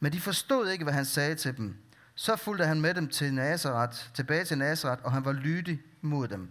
Men 0.00 0.12
de 0.12 0.20
forstod 0.20 0.68
ikke, 0.68 0.84
hvad 0.84 0.94
han 0.94 1.04
sagde 1.04 1.34
til 1.34 1.56
dem. 1.56 1.76
Så 2.14 2.36
fulgte 2.36 2.66
han 2.66 2.80
med 2.80 2.94
dem 2.94 3.08
til 3.08 3.34
Nazareth, 3.34 3.98
tilbage 4.14 4.44
til 4.44 4.58
Nazareth, 4.58 5.04
og 5.04 5.12
han 5.12 5.24
var 5.24 5.32
lydig 5.32 5.82
mod 6.00 6.28
dem. 6.28 6.50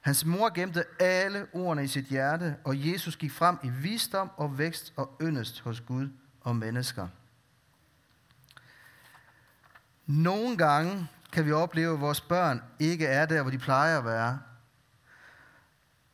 Hans 0.00 0.24
mor 0.24 0.54
gemte 0.54 0.84
alle 1.00 1.46
ordene 1.52 1.84
i 1.84 1.88
sit 1.88 2.04
hjerte, 2.04 2.56
og 2.64 2.92
Jesus 2.92 3.16
gik 3.16 3.32
frem 3.32 3.56
i 3.64 3.68
visdom 3.68 4.30
og 4.36 4.58
vækst 4.58 4.92
og 4.96 5.16
yndest 5.22 5.60
hos 5.60 5.80
Gud 5.80 6.08
og 6.40 6.56
mennesker. 6.56 7.08
Nogle 10.06 10.56
gange 10.56 11.08
kan 11.32 11.46
vi 11.46 11.52
opleve, 11.52 11.94
at 11.94 12.00
vores 12.00 12.20
børn 12.20 12.62
ikke 12.78 13.06
er 13.06 13.26
der, 13.26 13.42
hvor 13.42 13.50
de 13.50 13.58
plejer 13.58 13.98
at 13.98 14.04
være. 14.04 14.40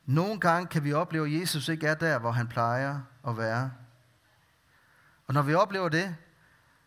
Nogle 0.06 0.40
gange 0.40 0.66
kan 0.66 0.84
vi 0.84 0.92
opleve, 0.92 1.26
at 1.26 1.40
Jesus 1.40 1.68
ikke 1.68 1.86
er 1.86 1.94
der, 1.94 2.18
hvor 2.18 2.30
han 2.30 2.48
plejer 2.48 3.00
at 3.28 3.36
være. 3.36 3.72
Og 5.26 5.34
når 5.34 5.42
vi 5.42 5.54
oplever 5.54 5.88
det, 5.88 6.16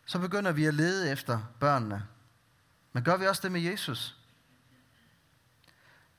så 0.06 0.20
begynder 0.20 0.52
vi 0.52 0.66
at 0.66 0.74
lede 0.74 1.12
efter 1.12 1.40
børnene. 1.60 2.08
Men 2.94 3.04
gør 3.04 3.18
vi 3.18 3.28
også 3.28 3.42
det 3.42 3.52
med 3.52 3.62
Jesus? 3.62 4.18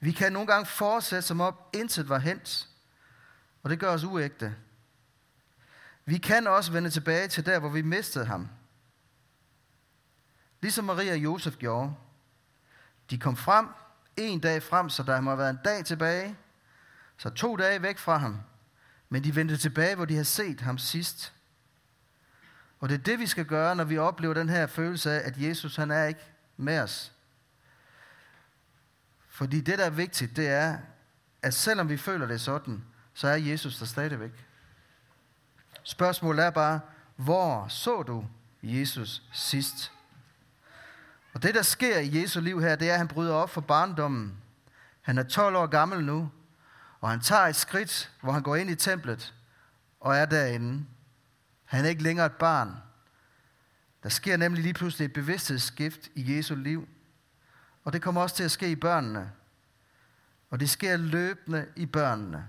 Vi 0.01 0.13
kan 0.13 0.33
nogle 0.33 0.47
gange 0.47 0.67
fortsætte 0.67 1.23
som 1.23 1.41
om 1.41 1.57
intet 1.73 2.09
var 2.09 2.19
hent, 2.19 2.69
og 3.63 3.71
det 3.71 3.79
gør 3.79 3.91
os 3.91 4.05
uægte. 4.05 4.57
Vi 6.05 6.19
kan 6.19 6.47
også 6.47 6.73
vende 6.73 6.91
tilbage 6.91 7.29
til 7.29 7.47
der, 7.47 7.59
hvor 7.59 7.69
vi 7.69 7.83
mistede 7.83 8.25
ham. 8.25 8.49
Ligesom 10.63 10.85
Maria 10.85 11.13
og 11.13 11.19
Josef 11.19 11.57
gjorde. 11.57 11.95
De 13.11 13.19
kom 13.19 13.37
frem 13.37 13.69
en 14.17 14.41
dag 14.41 14.63
frem, 14.63 14.89
så 14.89 15.03
der 15.03 15.21
må 15.21 15.31
have 15.31 15.39
været 15.39 15.51
en 15.51 15.59
dag 15.65 15.85
tilbage. 15.85 16.37
Så 17.17 17.31
to 17.31 17.57
dage 17.57 17.83
væk 17.83 17.99
fra 17.99 18.17
ham. 18.17 18.41
Men 19.09 19.25
de 19.25 19.37
vendte 19.37 19.57
tilbage, 19.57 19.95
hvor 19.95 20.05
de 20.05 20.15
havde 20.15 20.25
set 20.25 20.61
ham 20.61 20.79
sidst. 20.79 21.33
Og 22.81 22.89
det 22.89 22.95
er 22.95 23.03
det, 23.03 23.19
vi 23.19 23.27
skal 23.27 23.45
gøre, 23.45 23.77
når 23.77 23.85
vi 23.85 23.99
oplever 23.99 24.35
den 24.35 24.49
her 24.49 24.67
følelse 24.67 25.11
af, 25.13 25.29
at 25.29 25.39
Jesus 25.39 25.77
han 25.77 25.91
er 25.91 26.05
ikke 26.05 26.21
med 26.57 26.81
os. 26.81 27.13
Fordi 29.29 29.61
det, 29.61 29.79
der 29.79 29.85
er 29.85 29.91
vigtigt, 29.91 30.37
det 30.37 30.49
er, 30.49 30.79
at 31.43 31.55
selvom 31.55 31.89
vi 31.89 31.97
føler 31.97 32.27
det 32.27 32.41
sådan, 32.41 32.85
så 33.15 33.29
er 33.29 33.37
Jesus 33.37 33.79
der 33.79 33.87
stadigvæk. 33.87 34.47
Spørgsmålet 35.83 36.45
er 36.45 36.51
bare, 36.51 36.81
hvor 37.17 37.69
så 37.69 38.03
du 38.03 38.27
Jesus 38.63 39.23
sidst? 39.33 39.93
Og 41.35 41.43
det, 41.43 41.55
der 41.55 41.63
sker 41.63 41.99
i 41.99 42.21
Jesu 42.21 42.41
liv 42.41 42.61
her, 42.61 42.77
det 42.77 42.89
er, 42.89 42.93
at 42.93 42.99
han 42.99 43.09
bryder 43.09 43.35
op 43.35 43.51
for 43.51 43.61
barndommen. 43.61 44.37
Han 45.01 45.19
er 45.19 45.23
12 45.23 45.57
år 45.57 45.67
gammel 45.67 46.05
nu, 46.05 46.31
og 47.01 47.11
han 47.11 47.21
tager 47.21 47.43
et 47.43 47.57
skridt, 47.57 48.13
hvor 48.21 48.33
han 48.33 48.43
går 48.43 48.57
ind 48.57 48.71
i 48.71 48.75
templet 48.75 49.35
og 50.01 50.17
er 50.17 50.25
derinde. 50.25 50.85
Han 51.65 51.85
er 51.85 51.89
ikke 51.89 52.03
længere 52.03 52.27
et 52.27 52.33
barn. 52.33 52.77
Der 54.03 54.09
sker 54.09 54.37
nemlig 54.37 54.63
lige 54.63 54.75
pludselig 54.75 55.05
et 55.05 55.13
bevidsthedsskift 55.13 56.09
i 56.15 56.37
Jesu 56.37 56.55
liv. 56.55 56.89
Og 57.85 57.93
det 57.93 58.03
kommer 58.03 58.21
også 58.21 58.37
til 58.37 58.45
at 58.45 58.51
ske 58.51 58.71
i 58.71 58.77
børnene. 58.77 59.33
Og 60.51 60.61
det 60.61 60.71
sker 60.71 60.97
løbende 60.97 61.67
i 61.77 61.87
børnene. 61.87 62.49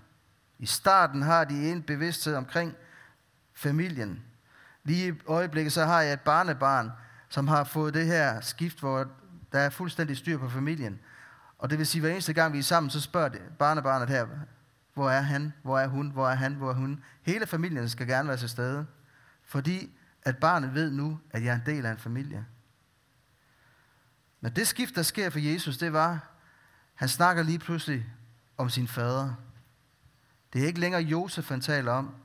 I 0.59 0.65
starten 0.65 1.21
har 1.21 1.43
de 1.43 1.71
en 1.71 1.83
bevidsthed 1.83 2.35
omkring 2.35 2.75
familien. 3.53 4.23
Lige 4.83 5.07
i 5.07 5.21
øjeblikket 5.27 5.73
så 5.73 5.85
har 5.85 6.01
jeg 6.01 6.13
et 6.13 6.21
barnebarn, 6.21 6.91
som 7.33 7.47
har 7.47 7.63
fået 7.63 7.93
det 7.93 8.05
her 8.05 8.41
skift, 8.41 8.79
hvor 8.79 9.07
der 9.51 9.59
er 9.59 9.69
fuldstændig 9.69 10.17
styr 10.17 10.37
på 10.37 10.49
familien. 10.49 10.99
Og 11.57 11.69
det 11.69 11.77
vil 11.77 11.87
sige, 11.87 11.99
at 11.99 12.03
hver 12.03 12.11
eneste 12.11 12.33
gang 12.33 12.53
vi 12.53 12.57
er 12.59 12.63
sammen, 12.63 12.89
så 12.89 13.01
spørger 13.01 13.29
det 13.29 13.41
barnebarnet 13.59 14.09
her, 14.09 14.27
hvor 14.93 15.09
er 15.09 15.21
han, 15.21 15.53
hvor 15.63 15.79
er 15.79 15.87
hun, 15.87 16.09
hvor 16.09 16.29
er 16.29 16.35
han, 16.35 16.53
hvor 16.53 16.69
er 16.69 16.73
hun. 16.73 17.03
Hele 17.21 17.47
familien 17.47 17.89
skal 17.89 18.07
gerne 18.07 18.29
være 18.29 18.37
til 18.37 18.49
stede. 18.49 18.85
Fordi 19.43 19.91
at 20.23 20.37
barnet 20.37 20.73
ved 20.73 20.91
nu, 20.91 21.19
at 21.31 21.43
jeg 21.43 21.51
er 21.51 21.55
en 21.55 21.65
del 21.65 21.85
af 21.85 21.91
en 21.91 21.97
familie. 21.97 22.45
Men 24.41 24.55
det 24.55 24.67
skift, 24.67 24.95
der 24.95 25.03
sker 25.03 25.29
for 25.29 25.39
Jesus, 25.39 25.77
det 25.77 25.93
var, 25.93 26.27
han 26.93 27.09
snakker 27.09 27.43
lige 27.43 27.59
pludselig 27.59 28.05
om 28.57 28.69
sin 28.69 28.87
fader. 28.87 29.33
Det 30.53 30.63
er 30.63 30.67
ikke 30.67 30.79
længere 30.79 31.01
Josef, 31.01 31.49
han 31.49 31.61
taler 31.61 31.91
om, 31.91 32.15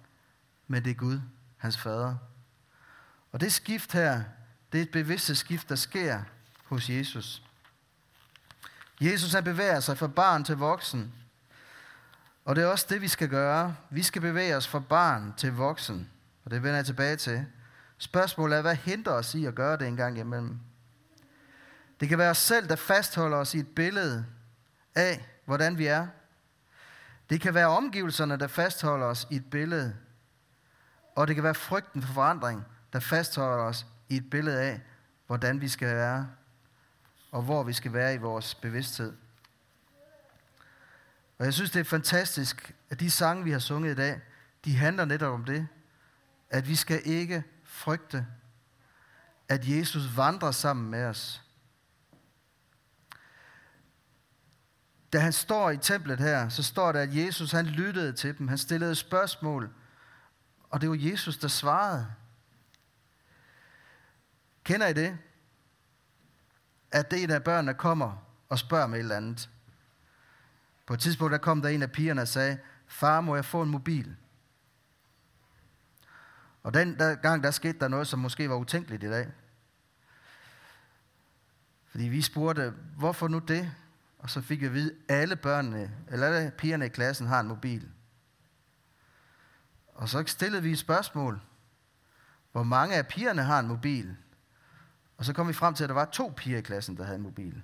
men 0.66 0.84
det 0.84 0.90
er 0.90 0.94
Gud, 0.94 1.20
hans 1.56 1.78
fader. 1.78 2.16
Og 3.32 3.40
det 3.40 3.52
skift 3.52 3.92
her, 3.92 4.22
det 4.72 4.78
er 4.78 4.82
et 4.82 4.90
bevidste 4.90 5.34
skift, 5.34 5.68
der 5.68 5.75
sker 5.75 6.22
hos 6.64 6.90
Jesus. 6.90 7.42
Jesus 9.00 9.32
han 9.32 9.44
bevæger 9.44 9.80
sig 9.80 9.98
fra 9.98 10.06
barn 10.06 10.44
til 10.44 10.56
voksen. 10.56 11.12
Og 12.44 12.56
det 12.56 12.64
er 12.64 12.68
også 12.68 12.87
det, 12.88 13.00
vi 13.00 13.08
skal 13.08 13.28
gøre. 13.28 13.76
Vi 13.90 14.02
skal 14.02 14.22
bevæge 14.22 14.56
os 14.56 14.68
fra 14.68 14.78
barn 14.78 15.34
til 15.37 15.52
voksen. 15.52 16.10
Og 16.44 16.50
det 16.50 16.62
vender 16.62 16.76
jeg 16.76 16.87
tilbage 16.87 17.16
til. 17.16 17.46
Spørgsmålet 17.98 18.56
er, 18.56 18.62
hvad 18.62 18.76
hindrer 18.76 19.12
os 19.12 19.34
i 19.34 19.44
at 19.44 19.54
gøre 19.54 19.76
det 19.76 19.88
en 19.88 19.96
gang 19.96 20.18
imellem? 20.18 20.58
Det 22.00 22.08
kan 22.08 22.18
være 22.18 22.30
os 22.30 22.38
selv, 22.38 22.68
der 22.68 22.76
fastholder 22.76 23.37
os 23.37 23.54
i 23.54 23.58
et 23.58 23.68
billede 23.68 24.26
af, 24.94 25.28
hvordan 25.44 25.78
vi 25.78 25.87
er. 25.87 26.06
Det 27.30 27.40
kan 27.40 27.54
være 27.54 27.68
omgivelserne, 27.68 28.37
der 28.37 28.46
fastholder 28.46 29.06
os 29.06 29.26
i 29.30 29.37
et 29.37 29.50
billede. 29.50 29.96
Og 31.16 31.26
det 31.26 31.34
kan 31.34 31.44
være 31.44 31.54
frygten 31.54 32.02
for 32.02 32.12
forandring, 32.12 32.64
der 32.92 33.00
fastholder 33.00 33.64
os 33.64 33.87
i 34.08 34.16
et 34.16 34.30
billede 34.30 34.60
af, 34.60 34.80
hvordan 35.26 35.60
vi 35.60 35.68
skal 35.68 35.96
være, 35.96 36.28
og 37.30 37.42
hvor 37.42 37.62
vi 37.62 37.72
skal 37.72 37.92
være 37.92 38.14
i 38.14 38.18
vores 38.18 38.54
bevidsthed. 38.54 39.12
Og 41.38 41.44
jeg 41.44 41.54
synes, 41.54 41.70
det 41.70 41.80
er 41.80 41.84
fantastisk, 41.84 42.74
at 42.90 43.00
de 43.00 43.10
sange, 43.10 43.44
vi 43.44 43.50
har 43.50 43.58
sunget 43.58 43.92
i 43.92 43.94
dag, 43.94 44.20
de 44.64 44.76
handler 44.76 45.04
netop 45.04 45.32
om 45.32 45.44
det 45.44 45.68
at 46.50 46.68
vi 46.68 46.76
skal 46.76 47.00
ikke 47.04 47.44
frygte, 47.64 48.26
at 49.48 49.68
Jesus 49.68 50.16
vandrer 50.16 50.50
sammen 50.50 50.90
med 50.90 51.04
os. 51.04 51.42
da 55.12 55.18
han 55.18 55.32
står 55.32 55.70
i 55.70 55.76
templet 55.76 56.20
her, 56.20 56.48
så 56.48 56.62
står 56.62 56.92
der, 56.92 57.00
at 57.00 57.16
Jesus 57.16 57.52
han 57.52 57.66
lyttede 57.66 58.12
til 58.12 58.38
dem. 58.38 58.48
Han 58.48 58.58
stillede 58.58 58.94
spørgsmål, 58.94 59.70
og 60.70 60.80
det 60.80 60.88
var 60.88 60.96
Jesus, 60.98 61.38
der 61.38 61.48
svarede. 61.48 62.06
Kender 64.68 64.87
I 64.87 64.92
det? 64.92 65.18
At 66.92 67.10
det 67.10 67.18
er 67.18 67.25
en 67.25 67.30
af 67.30 67.44
børnene 67.44 67.75
kommer 67.75 68.25
og 68.48 68.58
spørger 68.58 68.87
med 68.87 68.98
et 68.98 69.02
eller 69.02 69.16
andet. 69.16 69.50
På 70.87 70.94
et 70.94 71.00
tidspunkt 71.00 71.32
der 71.32 71.38
kom 71.38 71.62
der 71.62 71.68
en 71.68 71.82
af 71.82 71.92
pigerne 71.92 72.22
og 72.22 72.28
sagde, 72.28 72.58
far, 72.87 73.20
må 73.20 73.34
jeg 73.34 73.44
få 73.44 73.62
en 73.62 73.70
mobil? 73.70 74.16
Og 76.62 76.75
den 76.75 76.98
der 76.98 77.14
gang, 77.14 77.42
der 77.42 77.50
skete 77.50 77.78
der 77.78 77.88
noget, 77.88 78.06
som 78.06 78.18
måske 78.18 78.48
var 78.48 78.56
utænkeligt 78.56 79.02
i 79.02 79.08
dag. 79.08 79.28
Fordi 81.87 82.04
vi 82.04 82.22
spurgte, 82.22 82.75
hvorfor 82.96 83.28
nu 83.28 83.38
det? 83.38 83.72
Og 84.18 84.30
så 84.30 84.40
fik 84.40 84.60
vi 84.60 84.66
at 84.66 84.75
vide, 84.75 84.94
at 85.08 85.16
alle 85.16 85.37
børnene, 85.37 85.96
eller 86.08 86.26
alle 86.26 86.50
pigerne 86.50 86.87
i 86.87 86.88
klassen 86.88 87.26
har 87.26 87.40
en 87.40 87.48
mobil. 87.48 87.88
Og 89.94 90.08
så 90.08 90.25
stillede 90.26 90.62
vi 90.62 90.72
et 90.72 90.78
spørgsmål. 90.78 91.40
Hvor 92.52 92.62
mange 92.62 92.96
af 92.96 93.06
pigerne 93.06 93.42
har 93.42 93.60
en 93.60 93.66
mobil? 93.66 94.16
Og 95.18 95.25
så 95.25 95.32
kom 95.32 95.48
vi 95.48 95.52
frem 95.52 95.75
til, 95.75 95.84
at 95.84 95.88
der 95.88 95.94
var 95.94 96.04
to 96.04 96.32
piger 96.37 96.58
i 96.58 96.60
klassen, 96.60 96.96
der 96.96 97.04
havde 97.04 97.16
en 97.16 97.22
mobil. 97.22 97.62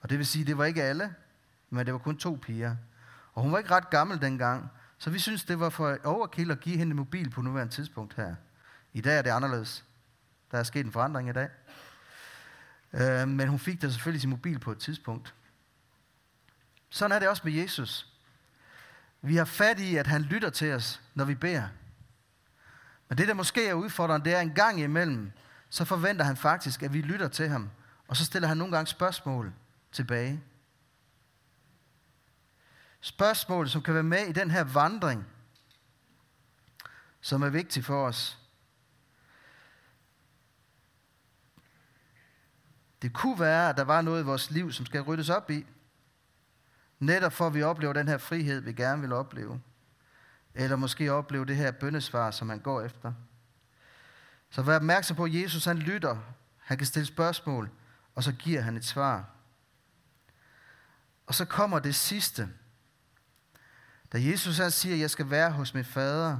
Og 0.00 0.10
det 0.10 0.18
vil 0.18 0.26
sige, 0.26 0.40
at 0.40 0.46
det 0.46 0.58
var 0.58 0.64
ikke 0.64 0.82
alle, 0.82 1.14
men 1.70 1.86
det 1.86 1.92
var 1.92 1.98
kun 1.98 2.16
to 2.18 2.38
piger. 2.42 2.76
Og 3.34 3.42
hun 3.42 3.52
var 3.52 3.58
ikke 3.58 3.70
ret 3.70 3.90
gammel 3.90 4.20
dengang, 4.20 4.70
så 4.98 5.10
vi 5.10 5.18
synes, 5.18 5.44
det 5.44 5.60
var 5.60 5.68
for 5.68 5.98
overkill 6.04 6.50
at 6.50 6.60
give 6.60 6.76
hende 6.76 6.90
en 6.90 6.96
mobil 6.96 7.30
på 7.30 7.42
nuværende 7.42 7.74
tidspunkt 7.74 8.14
her. 8.14 8.34
I 8.92 9.00
dag 9.00 9.18
er 9.18 9.22
det 9.22 9.30
anderledes. 9.30 9.84
Der 10.50 10.58
er 10.58 10.62
sket 10.62 10.86
en 10.86 10.92
forandring 10.92 11.28
i 11.28 11.32
dag. 11.32 11.48
Øh, 12.92 13.28
men 13.28 13.48
hun 13.48 13.58
fik 13.58 13.82
da 13.82 13.88
selvfølgelig 13.88 14.20
sin 14.20 14.30
mobil 14.30 14.58
på 14.58 14.72
et 14.72 14.78
tidspunkt. 14.78 15.34
Sådan 16.90 17.12
er 17.12 17.18
det 17.18 17.28
også 17.28 17.42
med 17.44 17.52
Jesus. 17.52 18.14
Vi 19.22 19.36
har 19.36 19.44
fat 19.44 19.80
i, 19.80 19.96
at 19.96 20.06
han 20.06 20.22
lytter 20.22 20.50
til 20.50 20.72
os, 20.72 21.02
når 21.14 21.24
vi 21.24 21.34
beder. 21.34 21.68
Men 23.14 23.18
det, 23.18 23.28
der 23.28 23.34
måske 23.34 23.68
er 23.68 23.74
udfordrende, 23.74 24.24
det 24.24 24.36
er 24.36 24.40
en 24.40 24.54
gang 24.54 24.80
imellem, 24.80 25.32
så 25.70 25.84
forventer 25.84 26.24
han 26.24 26.36
faktisk, 26.36 26.82
at 26.82 26.92
vi 26.92 27.00
lytter 27.00 27.28
til 27.28 27.48
ham. 27.48 27.70
Og 28.08 28.16
så 28.16 28.24
stiller 28.24 28.48
han 28.48 28.56
nogle 28.56 28.76
gange 28.76 28.86
spørgsmål 28.86 29.52
tilbage. 29.92 30.42
Spørgsmål, 33.00 33.68
som 33.68 33.82
kan 33.82 33.94
være 33.94 34.02
med 34.02 34.26
i 34.26 34.32
den 34.32 34.50
her 34.50 34.64
vandring, 34.64 35.26
som 37.20 37.42
er 37.42 37.48
vigtig 37.48 37.84
for 37.84 38.06
os. 38.06 38.38
Det 43.02 43.12
kunne 43.12 43.40
være, 43.40 43.68
at 43.68 43.76
der 43.76 43.84
var 43.84 44.02
noget 44.02 44.22
i 44.22 44.24
vores 44.24 44.50
liv, 44.50 44.72
som 44.72 44.86
skal 44.86 45.00
ryddes 45.00 45.30
op 45.30 45.50
i. 45.50 45.66
Netop 46.98 47.32
for 47.32 47.46
at 47.46 47.54
vi 47.54 47.62
oplever 47.62 47.92
den 47.92 48.08
her 48.08 48.18
frihed, 48.18 48.60
vi 48.60 48.72
gerne 48.72 49.00
vil 49.00 49.12
opleve. 49.12 49.60
Eller 50.54 50.76
måske 50.76 51.12
opleve 51.12 51.44
det 51.44 51.56
her 51.56 51.70
bøndesvar, 51.70 52.30
som 52.30 52.48
han 52.48 52.58
går 52.58 52.82
efter. 52.82 53.12
Så 54.50 54.62
vær 54.62 54.76
opmærksom 54.76 55.16
på, 55.16 55.24
at 55.24 55.34
Jesus 55.34 55.64
han 55.64 55.78
lytter. 55.78 56.16
Han 56.58 56.78
kan 56.78 56.86
stille 56.86 57.06
spørgsmål, 57.06 57.70
og 58.14 58.22
så 58.22 58.32
giver 58.32 58.60
han 58.60 58.76
et 58.76 58.84
svar. 58.84 59.24
Og 61.26 61.34
så 61.34 61.44
kommer 61.44 61.78
det 61.78 61.94
sidste. 61.94 62.48
Da 64.12 64.18
Jesus 64.20 64.58
han 64.58 64.70
siger, 64.70 64.94
at 64.94 65.00
jeg 65.00 65.10
skal 65.10 65.30
være 65.30 65.50
hos 65.50 65.74
min 65.74 65.84
fader, 65.84 66.38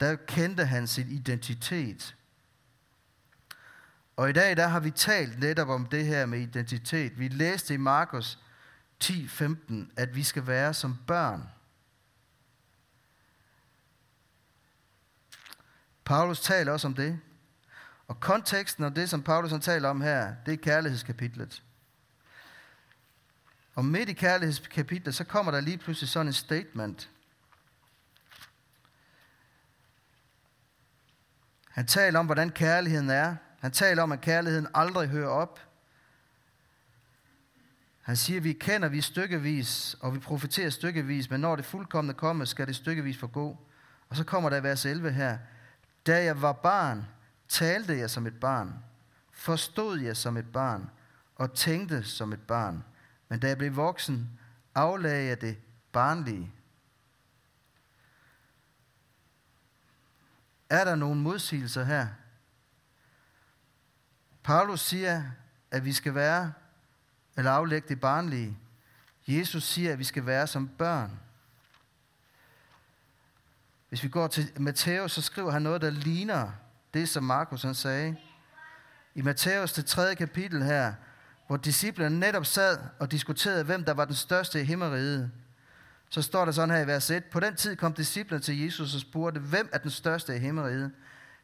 der 0.00 0.16
kendte 0.16 0.64
han 0.64 0.86
sin 0.86 1.08
identitet. 1.08 2.16
Og 4.16 4.30
i 4.30 4.32
dag 4.32 4.56
der 4.56 4.68
har 4.68 4.80
vi 4.80 4.90
talt 4.90 5.38
netop 5.38 5.68
om 5.68 5.86
det 5.86 6.06
her 6.06 6.26
med 6.26 6.40
identitet. 6.40 7.18
Vi 7.18 7.28
læste 7.28 7.74
i 7.74 7.76
Markus 7.76 8.38
10:15, 9.04 9.74
at 9.96 10.14
vi 10.14 10.22
skal 10.22 10.46
være 10.46 10.74
som 10.74 10.96
børn. 11.06 11.48
Paulus 16.08 16.40
taler 16.40 16.72
også 16.72 16.86
om 16.86 16.94
det. 16.94 17.20
Og 18.06 18.20
konteksten 18.20 18.84
og 18.84 18.96
det, 18.96 19.10
som 19.10 19.22
Paulus 19.22 19.50
han 19.50 19.60
taler 19.60 19.88
om 19.88 20.00
her, 20.00 20.34
det 20.46 20.52
er 20.52 20.56
kærlighedskapitlet. 20.56 21.62
Og 23.74 23.84
midt 23.84 24.08
i 24.08 24.12
kærlighedskapitlet, 24.12 25.14
så 25.14 25.24
kommer 25.24 25.52
der 25.52 25.60
lige 25.60 25.78
pludselig 25.78 26.08
sådan 26.08 26.26
en 26.26 26.32
statement. 26.32 27.10
Han 31.70 31.86
taler 31.86 32.18
om, 32.18 32.26
hvordan 32.26 32.50
kærligheden 32.50 33.10
er. 33.10 33.36
Han 33.60 33.72
taler 33.72 34.02
om, 34.02 34.12
at 34.12 34.20
kærligheden 34.20 34.66
aldrig 34.74 35.08
hører 35.08 35.28
op. 35.28 35.60
Han 38.02 38.16
siger, 38.16 38.40
vi 38.40 38.52
kender 38.52 38.88
vi 38.88 39.00
stykkevis, 39.00 39.96
og 40.00 40.14
vi 40.14 40.18
profiterer 40.18 40.70
stykkevis, 40.70 41.30
men 41.30 41.40
når 41.40 41.56
det 41.56 41.64
fuldkommende 41.64 42.14
kommer, 42.14 42.44
skal 42.44 42.66
det 42.66 42.76
stykkevis 42.76 43.18
forgå. 43.18 43.58
Og 44.08 44.16
så 44.16 44.24
kommer 44.24 44.50
der 44.50 44.60
vers 44.60 44.86
11 44.86 45.12
her. 45.12 45.38
Da 46.08 46.24
jeg 46.24 46.42
var 46.42 46.52
barn, 46.52 47.06
talte 47.48 47.98
jeg 47.98 48.10
som 48.10 48.26
et 48.26 48.40
barn, 48.40 48.74
forstod 49.32 49.98
jeg 49.98 50.16
som 50.16 50.36
et 50.36 50.52
barn, 50.52 50.90
og 51.36 51.54
tænkte 51.54 52.04
som 52.04 52.32
et 52.32 52.40
barn. 52.40 52.84
Men 53.28 53.40
da 53.40 53.48
jeg 53.48 53.58
blev 53.58 53.76
voksen, 53.76 54.38
aflagde 54.74 55.28
jeg 55.28 55.40
det 55.40 55.58
barnlige. 55.92 56.52
Er 60.70 60.84
der 60.84 60.94
nogle 60.94 61.20
modsigelser 61.20 61.84
her? 61.84 62.08
Paulus 64.42 64.80
siger, 64.80 65.22
at 65.70 65.84
vi 65.84 65.92
skal 65.92 66.14
være, 66.14 66.52
eller 67.36 67.50
aflægge 67.50 67.88
det 67.88 68.00
barnlige. 68.00 68.58
Jesus 69.26 69.64
siger, 69.64 69.92
at 69.92 69.98
vi 69.98 70.04
skal 70.04 70.26
være 70.26 70.46
som 70.46 70.68
børn. 70.68 71.20
Hvis 73.88 74.02
vi 74.02 74.08
går 74.08 74.26
til 74.26 74.50
Matthæus, 74.56 75.12
så 75.12 75.22
skriver 75.22 75.50
han 75.50 75.62
noget, 75.62 75.82
der 75.82 75.90
ligner 75.90 76.50
det, 76.94 77.08
som 77.08 77.24
Markus 77.24 77.62
han 77.62 77.74
sagde. 77.74 78.16
I 79.14 79.22
Matthæus, 79.22 79.72
det 79.72 79.86
tredje 79.86 80.14
kapitel 80.14 80.62
her, 80.62 80.92
hvor 81.46 81.56
disciplerne 81.56 82.20
netop 82.20 82.46
sad 82.46 82.78
og 82.98 83.10
diskuterede, 83.12 83.64
hvem 83.64 83.84
der 83.84 83.94
var 83.94 84.04
den 84.04 84.14
største 84.14 84.60
i 84.60 84.64
himmeriget, 84.64 85.30
så 86.10 86.22
står 86.22 86.44
der 86.44 86.52
sådan 86.52 86.74
her 86.74 86.82
i 86.82 86.86
vers 86.86 87.10
1. 87.10 87.24
På 87.24 87.40
den 87.40 87.56
tid 87.56 87.76
kom 87.76 87.92
disciplerne 87.92 88.42
til 88.42 88.60
Jesus 88.62 88.94
og 88.94 89.00
spurgte, 89.00 89.40
hvem 89.40 89.68
er 89.72 89.78
den 89.78 89.90
største 89.90 90.36
i 90.36 90.38
himmeriget? 90.38 90.92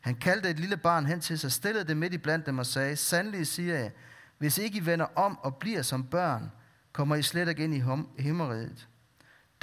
Han 0.01 0.15
kaldte 0.15 0.51
et 0.51 0.61
lille 0.61 0.77
barn 0.77 1.07
hen 1.07 1.21
til 1.21 1.39
sig, 1.39 1.53
stillede 1.53 1.85
det 1.85 1.97
midt 1.97 2.15
i 2.15 2.19
blandt 2.19 2.47
dem 2.47 2.59
og 2.59 2.67
sagde, 2.67 2.97
Sandelig 2.97 3.47
siger 3.47 3.79
jeg, 3.79 3.93
hvis 4.39 4.59
ikke 4.59 4.79
I 4.79 4.87
vender 4.87 5.07
om 5.17 5.39
og 5.39 5.57
bliver 5.57 5.83
som 5.83 6.05
børn, 6.05 6.51
kommer 6.93 7.17
I 7.17 7.23
slet 7.23 7.49
ikke 7.49 7.65
ind 7.65 7.75
i 7.75 7.83
himmeriget. 8.23 8.89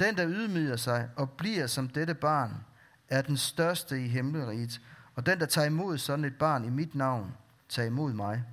Den, 0.00 0.16
der 0.16 0.28
ydmyger 0.28 0.76
sig 0.76 1.08
og 1.16 1.30
bliver 1.30 1.66
som 1.66 1.88
dette 1.88 2.14
barn, 2.14 2.64
er 3.12 3.22
den 3.22 3.36
største 3.36 4.04
i 4.04 4.08
himmelriget, 4.08 4.80
Og 5.14 5.26
den, 5.26 5.40
der 5.40 5.46
tager 5.46 5.66
imod 5.66 5.98
sådan 5.98 6.24
et 6.24 6.38
barn 6.38 6.64
i 6.64 6.68
mit 6.68 6.94
navn, 6.94 7.36
tager 7.68 7.86
imod 7.86 8.12
mig. 8.12 8.44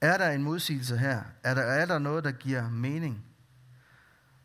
Er 0.00 0.18
der 0.18 0.30
en 0.30 0.42
modsigelse 0.42 0.98
her? 0.98 1.22
Er 1.42 1.54
der, 1.54 1.62
er 1.62 1.86
der 1.86 1.98
noget, 1.98 2.24
der 2.24 2.32
giver 2.32 2.70
mening? 2.70 3.24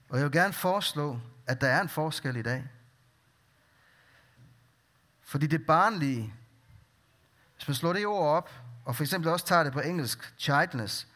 Og 0.09 0.17
jeg 0.17 0.25
vil 0.25 0.31
gerne 0.31 0.53
foreslå, 0.53 1.19
at 1.47 1.61
der 1.61 1.67
er 1.67 1.81
en 1.81 1.89
forskel 1.89 2.35
i 2.35 2.41
dag. 2.41 2.67
Fordi 5.21 5.47
det 5.47 5.65
barnlige, 5.65 6.33
hvis 7.55 7.67
man 7.67 7.75
slår 7.75 7.93
det 7.93 8.05
ord 8.05 8.27
op, 8.27 8.51
og 8.85 8.95
for 8.95 9.03
eksempel 9.03 9.31
også 9.31 9.45
tager 9.45 9.63
det 9.63 9.73
på 9.73 9.79
engelsk, 9.79 10.33
childness, 10.37 11.07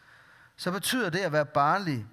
så 0.55 0.71
betyder 0.71 1.09
det 1.09 1.19
at 1.19 1.31
være 1.31 1.45
barnlig, 1.45 2.07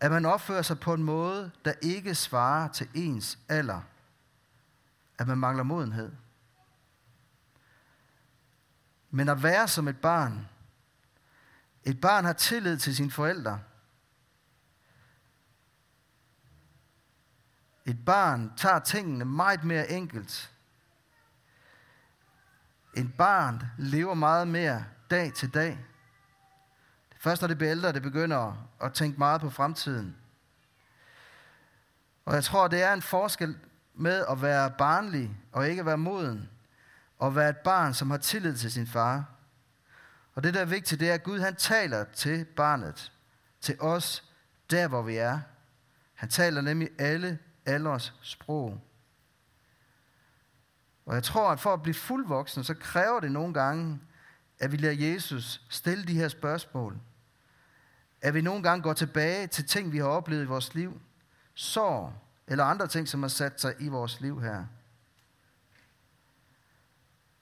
at 0.00 0.10
man 0.10 0.24
opfører 0.24 0.62
sig 0.62 0.80
på 0.80 0.94
en 0.94 1.02
måde, 1.02 1.50
der 1.64 1.72
ikke 1.82 2.14
svarer 2.14 2.68
til 2.68 2.88
ens 2.94 3.38
alder. 3.48 3.80
At 5.18 5.26
man 5.26 5.38
mangler 5.38 5.62
modenhed. 5.62 6.12
Men 9.10 9.28
at 9.28 9.42
være 9.42 9.68
som 9.68 9.88
et 9.88 10.00
barn, 10.00 10.48
et 11.84 12.00
barn 12.00 12.24
har 12.24 12.32
tillid 12.32 12.78
til 12.78 12.96
sine 12.96 13.10
forældre. 13.10 13.60
Et 17.84 18.04
barn 18.04 18.52
tager 18.56 18.78
tingene 18.78 19.24
meget 19.24 19.64
mere 19.64 19.90
enkelt. 19.90 20.52
Et 22.96 23.14
barn 23.18 23.62
lever 23.78 24.14
meget 24.14 24.48
mere 24.48 24.84
dag 25.10 25.34
til 25.34 25.54
dag. 25.54 25.78
Først 27.24 27.42
når 27.42 27.48
det 27.48 27.58
bliver 27.58 27.70
ældre, 27.70 27.92
det 27.92 28.02
begynder 28.02 28.68
at 28.80 28.92
tænke 28.92 29.18
meget 29.18 29.40
på 29.40 29.50
fremtiden. 29.50 30.16
Og 32.24 32.34
jeg 32.34 32.44
tror, 32.44 32.68
det 32.68 32.82
er 32.82 32.92
en 32.92 33.02
forskel 33.02 33.58
med 33.94 34.24
at 34.30 34.42
være 34.42 34.70
barnlig 34.70 35.36
og 35.52 35.68
ikke 35.68 35.86
være 35.86 35.98
moden. 35.98 36.50
Og 37.18 37.36
være 37.36 37.48
et 37.48 37.56
barn, 37.56 37.94
som 37.94 38.10
har 38.10 38.18
tillid 38.18 38.56
til 38.56 38.72
sin 38.72 38.86
far. 38.86 39.24
Og 40.34 40.44
det, 40.44 40.54
der 40.54 40.60
er 40.60 40.64
vigtigt, 40.64 41.00
det 41.00 41.10
er, 41.10 41.14
at 41.14 41.22
Gud 41.22 41.40
han 41.40 41.56
taler 41.56 42.04
til 42.04 42.44
barnet, 42.44 43.12
til 43.60 43.76
os, 43.80 44.24
der 44.70 44.88
hvor 44.88 45.02
vi 45.02 45.16
er. 45.16 45.40
Han 46.14 46.28
taler 46.28 46.60
nemlig 46.60 46.88
alle 46.98 47.38
alders 47.66 48.14
sprog. 48.22 48.80
Og 51.06 51.14
jeg 51.14 51.22
tror, 51.22 51.50
at 51.50 51.60
for 51.60 51.72
at 51.72 51.82
blive 51.82 51.94
fuldvoksen, 51.94 52.64
så 52.64 52.74
kræver 52.74 53.20
det 53.20 53.32
nogle 53.32 53.54
gange, 53.54 54.00
at 54.58 54.72
vi 54.72 54.76
lader 54.76 55.12
Jesus 55.12 55.66
stille 55.68 56.04
de 56.04 56.14
her 56.14 56.28
spørgsmål 56.28 57.00
at 58.24 58.34
vi 58.34 58.40
nogle 58.40 58.62
gange 58.62 58.82
går 58.82 58.92
tilbage 58.92 59.46
til 59.46 59.64
ting, 59.64 59.92
vi 59.92 59.98
har 59.98 60.06
oplevet 60.06 60.42
i 60.42 60.46
vores 60.46 60.74
liv, 60.74 61.00
sorg 61.54 62.12
eller 62.46 62.64
andre 62.64 62.86
ting, 62.86 63.08
som 63.08 63.22
har 63.22 63.28
sat 63.28 63.60
sig 63.60 63.74
i 63.78 63.88
vores 63.88 64.20
liv 64.20 64.40
her. 64.40 64.64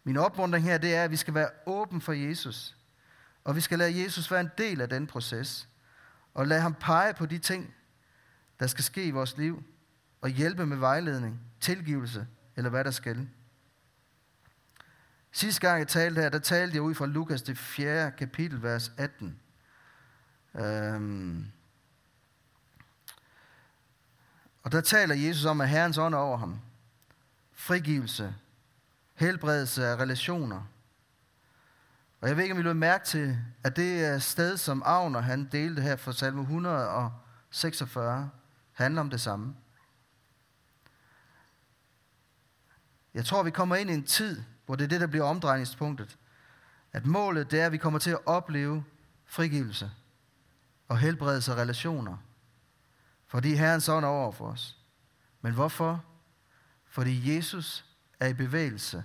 Min 0.05 0.16
opmuntring 0.16 0.64
her, 0.64 0.79
det 0.79 0.95
er, 0.95 1.05
at 1.05 1.11
vi 1.11 1.16
skal 1.16 1.35
være 1.35 1.51
åben 1.66 2.01
for 2.01 2.12
Jesus. 2.12 2.77
Og 3.45 3.57
vi 3.57 3.61
skal 3.61 3.79
lade 3.79 4.03
Jesus 4.03 4.31
være 4.31 4.40
en 4.40 4.51
del 4.59 4.81
af 4.81 4.88
den 4.88 5.07
proces. 5.07 5.68
Og 6.35 6.47
lade 6.47 6.61
ham 6.61 6.75
pege 6.75 7.14
på 7.14 7.27
de 7.27 7.38
ting, 7.38 7.75
der 8.61 8.66
skal 8.66 8.85
ske 8.85 9.05
i 9.05 9.11
vores 9.11 9.37
liv. 9.37 9.62
Og 10.21 10.29
hjælpe 10.29 10.66
med 10.66 10.77
vejledning, 10.77 11.40
tilgivelse 11.61 12.27
eller 12.57 12.71
hvad 12.71 12.85
der 12.85 12.90
skal. 12.90 13.29
Sidste 15.33 15.61
gang 15.61 15.79
jeg 15.79 15.88
talte 15.88 16.21
her, 16.21 16.29
der 16.29 16.38
talte 16.38 16.75
jeg 16.75 16.83
ud 16.83 16.95
fra 16.95 17.07
Lukas 17.07 17.42
det 17.42 17.59
4. 17.59 18.11
kapitel, 18.11 18.62
vers 18.62 18.92
18. 18.97 19.38
Øhm. 20.55 21.47
Og 24.62 24.73
der 24.73 24.81
taler 24.81 25.15
Jesus 25.15 25.45
om, 25.45 25.61
at 25.61 25.69
Herrens 25.69 25.99
ånd 25.99 26.15
er 26.15 26.19
over 26.19 26.38
ham. 26.38 26.61
Frigivelse, 27.53 28.35
helbredelse 29.15 29.87
af 29.87 29.97
relationer. 29.97 30.62
Og 32.21 32.29
jeg 32.29 32.37
ved 32.37 32.43
ikke, 32.43 32.55
om 32.55 32.59
I 32.61 32.62
lød 32.62 32.75
mærke 32.75 33.05
til, 33.05 33.38
at 33.65 33.77
det 33.77 34.05
er 34.05 34.19
sted, 34.19 34.57
som 34.57 34.83
Agner 34.87 35.21
han 35.21 35.49
delte 35.53 35.83
her 35.83 35.97
fra 35.97 36.12
salme 36.12 36.41
146, 36.41 38.31
handler 38.73 39.01
om 39.01 39.11
det 39.11 39.21
samme. 39.21 39.57
Jeg 43.15 43.25
tror, 43.25 43.43
vi 43.43 43.51
kommer 43.51 43.77
ind 43.77 43.91
i 43.91 43.95
en 43.95 44.05
tid, 44.05 44.43
hvor 44.67 44.77
det 44.77 44.85
er 44.85 44.88
det, 44.88 45.01
der 45.01 45.07
bliver 45.07 45.25
omdrejningspunktet. 45.25 46.19
At 46.93 47.07
målet, 47.07 47.51
det 47.51 47.61
er, 47.61 47.67
at 47.67 47.73
vi 47.73 47.79
kommer 47.79 47.99
til 47.99 48.11
at 48.11 48.27
opleve 48.27 48.85
frigivelse 49.27 49.91
og 50.88 50.99
helbredelse 50.99 51.53
og 51.53 51.59
relationer. 51.59 52.16
Fordi 53.27 53.55
Herrens 53.55 53.85
sådan 53.85 54.05
er 54.05 54.09
over 54.09 54.33
for 54.33 54.47
os. 54.47 54.77
Men 55.40 55.53
hvorfor? 55.53 56.05
Fordi 56.87 57.37
Jesus 57.37 57.85
er 58.21 58.27
i 58.27 58.35
bevægelse. 58.35 59.05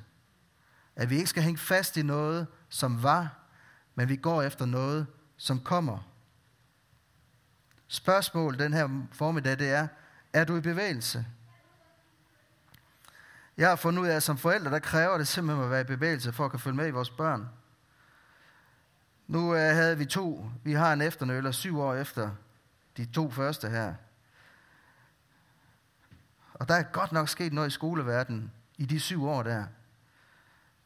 At 0.96 1.10
vi 1.10 1.16
ikke 1.16 1.30
skal 1.30 1.44
hænge 1.44 1.58
fast 1.58 1.98
i 1.98 2.02
noget, 2.02 2.48
som 2.70 3.04
var, 3.04 3.38
men 3.96 4.10
vi 4.10 4.16
går 4.16 4.42
efter 4.42 4.66
noget, 4.66 5.08
som 5.38 5.60
kommer. 5.60 6.00
Spørgsmålet 7.88 8.60
den 8.60 8.74
her 8.74 9.08
formiddag, 9.12 9.60
det 9.60 9.70
er, 9.70 9.88
er 10.34 10.44
du 10.44 10.56
i 10.56 10.62
bevægelse? 10.62 11.26
Jeg 13.58 13.70
har 13.70 13.76
fundet 13.76 14.02
ud 14.02 14.08
af, 14.08 14.16
at 14.16 14.24
som 14.24 14.38
forældre, 14.38 14.72
der 14.72 14.80
kræver 14.80 15.18
det 15.18 15.28
simpelthen 15.28 15.66
at 15.66 15.72
være 15.72 15.82
i 15.82 15.84
bevægelse, 15.84 16.34
for 16.34 16.46
at 16.46 16.52
kunne 16.52 16.60
følge 16.60 16.78
med 16.78 16.88
i 16.88 16.92
vores 16.92 17.10
børn. 17.10 17.50
Nu 19.28 19.56
øh, 19.56 19.60
havde 19.76 19.98
vi 19.98 20.06
to, 20.06 20.50
vi 20.64 20.74
har 20.74 20.94
en 20.94 21.02
efternøller 21.02 21.52
syv 21.52 21.80
år 21.80 21.96
efter 21.96 22.32
de 22.98 23.06
to 23.06 23.32
første 23.32 23.70
her. 23.70 23.94
Og 26.54 26.68
der 26.68 26.76
er 26.76 26.84
godt 26.84 27.12
nok 27.12 27.30
sket 27.30 27.54
noget 27.54 27.68
i 27.68 27.72
skoleverdenen 27.72 28.52
i 28.78 28.86
de 28.86 29.00
syv 29.00 29.26
år 29.26 29.44
der. 29.44 29.66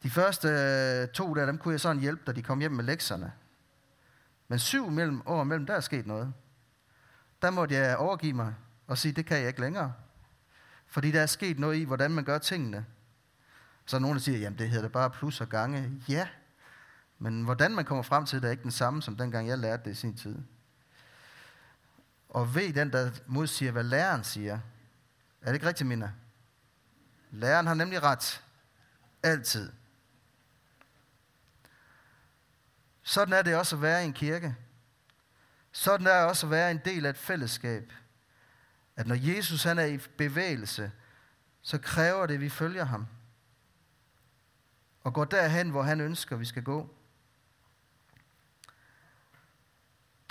De 0.04 0.10
første 0.10 0.48
øh, 0.48 1.08
to 1.08 1.34
der, 1.34 1.46
dem 1.46 1.58
kunne 1.58 1.72
jeg 1.72 1.80
sådan 1.80 2.02
hjælpe, 2.02 2.22
da 2.28 2.32
de 2.32 2.42
kom 2.42 2.60
hjem 2.60 2.72
med 2.72 2.84
lektierne. 2.84 3.32
Men 4.48 4.60
syv 4.60 4.90
mellem, 4.90 5.22
år 5.26 5.44
mellem, 5.44 5.66
der 5.66 5.74
er 5.74 5.80
sket 5.80 6.08
noget. 6.08 6.34
Der 7.42 7.50
måtte 7.50 7.76
jeg 7.76 7.98
overgive 7.98 8.34
mig 8.34 8.56
og 8.88 8.98
sige, 8.98 9.12
det 9.12 9.26
kan 9.26 9.38
jeg 9.38 9.48
ikke 9.48 9.62
længere. 9.62 9.94
Fordi 10.88 11.12
der 11.12 11.22
er 11.22 11.26
sket 11.26 11.60
noget 11.60 11.78
i, 11.78 11.84
hvordan 11.84 12.12
man 12.12 12.24
gør 12.24 12.38
tingene. 12.38 12.86
Så 13.86 13.96
er 13.96 14.02
nogen, 14.02 14.16
der 14.16 14.22
siger, 14.22 14.38
jamen 14.38 14.60
det 14.60 14.70
hedder 14.70 14.90
bare 14.90 15.10
plus 15.10 15.42
og 15.42 15.50
gange. 15.50 15.92
Ja, 16.10 16.28
men 17.22 17.44
hvordan 17.44 17.76
man 17.76 17.86
kommer 17.86 18.02
frem 18.04 18.26
til 18.26 18.42
det, 18.42 18.48
er 18.48 18.52
ikke 18.52 18.64
den 18.64 18.72
samme, 18.72 19.02
som 19.02 19.18
dengang 19.18 19.48
jeg 19.48 19.58
lærte 19.58 19.84
det 19.84 19.92
i 19.92 19.96
sin 19.96 20.18
tid. 20.18 20.38
Og 22.30 22.56
ved 22.56 22.74
den, 22.74 22.92
der 22.94 23.12
modsiger, 23.28 23.72
hvad 23.72 23.84
læreren 23.84 24.24
siger. 24.24 24.60
Er 25.42 25.46
det 25.46 25.54
ikke 25.54 25.68
rigtigt, 25.68 25.88
Mina? 25.88 26.14
Læreren 27.32 27.68
har 27.68 27.74
nemlig 27.74 28.04
ret. 28.04 28.44
Altid. 29.24 29.72
Sådan 33.04 33.34
er 33.34 33.42
det 33.42 33.56
også 33.56 33.76
at 33.76 33.82
være 33.82 34.04
i 34.04 34.06
en 34.06 34.14
kirke. 34.14 34.56
Sådan 35.72 36.08
er 36.08 36.20
det 36.20 36.30
også 36.30 36.46
at 36.46 36.52
være 36.52 36.72
en 36.72 36.82
del 36.86 37.06
af 37.06 37.10
et 37.10 37.18
fællesskab. 37.18 37.94
At 38.96 39.08
når 39.08 39.16
Jesus 39.16 39.64
han 39.64 39.80
er 39.80 39.86
i 39.86 39.98
bevægelse, 39.98 40.92
så 41.62 41.78
kræver 41.78 42.26
det, 42.26 42.34
at 42.34 42.42
vi 42.42 42.50
følger 42.50 42.84
ham. 42.84 43.08
Og 45.04 45.14
går 45.14 45.26
derhen, 45.26 45.70
hvor 45.70 45.84
han 45.84 46.02
ønsker, 46.02 46.36
vi 46.36 46.46
skal 46.46 46.64
gå. 46.64 46.96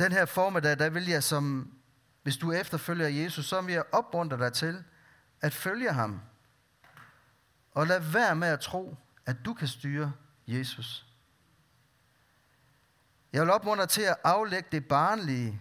Den 0.00 0.12
her 0.12 0.24
formiddag, 0.24 0.78
der 0.78 0.90
vil 0.90 1.06
jeg 1.06 1.22
som, 1.22 1.72
hvis 2.22 2.36
du 2.36 2.52
efterfølger 2.52 3.08
Jesus, 3.08 3.46
så 3.46 3.60
vil 3.60 3.74
jeg 3.74 3.84
opmuntre 3.92 4.38
dig 4.38 4.52
til 4.52 4.84
at 5.40 5.52
følge 5.52 5.92
ham. 5.92 6.20
Og 7.72 7.86
lad 7.86 8.00
være 8.00 8.36
med 8.36 8.48
at 8.48 8.60
tro, 8.60 8.96
at 9.26 9.36
du 9.44 9.54
kan 9.54 9.68
styre 9.68 10.12
Jesus. 10.46 11.06
Jeg 13.32 13.42
vil 13.42 13.50
opmuntre 13.50 13.86
til 13.86 14.02
at 14.02 14.16
aflægge 14.24 14.68
det 14.72 14.88
barnlige, 14.88 15.60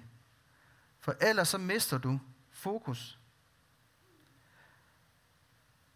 for 0.99 1.15
ellers 1.21 1.47
så 1.47 1.57
mister 1.57 1.97
du 1.97 2.19
fokus. 2.51 3.19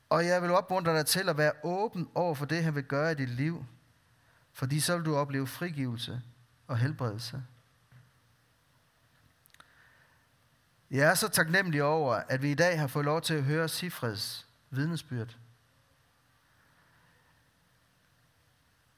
Og 0.09 0.25
jeg 0.25 0.41
vil 0.41 0.51
opmuntre 0.51 0.97
dig 0.97 1.05
til 1.05 1.29
at 1.29 1.37
være 1.37 1.53
åben 1.63 2.09
over 2.15 2.35
for 2.35 2.45
det, 2.45 2.63
han 2.63 2.75
vil 2.75 2.83
gøre 2.83 3.11
i 3.11 3.15
dit 3.15 3.29
liv, 3.29 3.65
fordi 4.53 4.79
så 4.79 4.95
vil 4.95 5.05
du 5.05 5.15
opleve 5.15 5.47
frigivelse 5.47 6.21
og 6.67 6.77
helbredelse. 6.77 7.43
Jeg 10.93 11.09
er 11.09 11.13
så 11.13 11.29
taknemmelig 11.29 11.83
over, 11.83 12.15
at 12.15 12.41
vi 12.41 12.51
i 12.51 12.55
dag 12.55 12.79
har 12.79 12.87
fået 12.87 13.05
lov 13.05 13.21
til 13.21 13.33
at 13.33 13.43
høre 13.43 13.69
Sifreds 13.69 14.47
vidnesbyrd. 14.69 15.37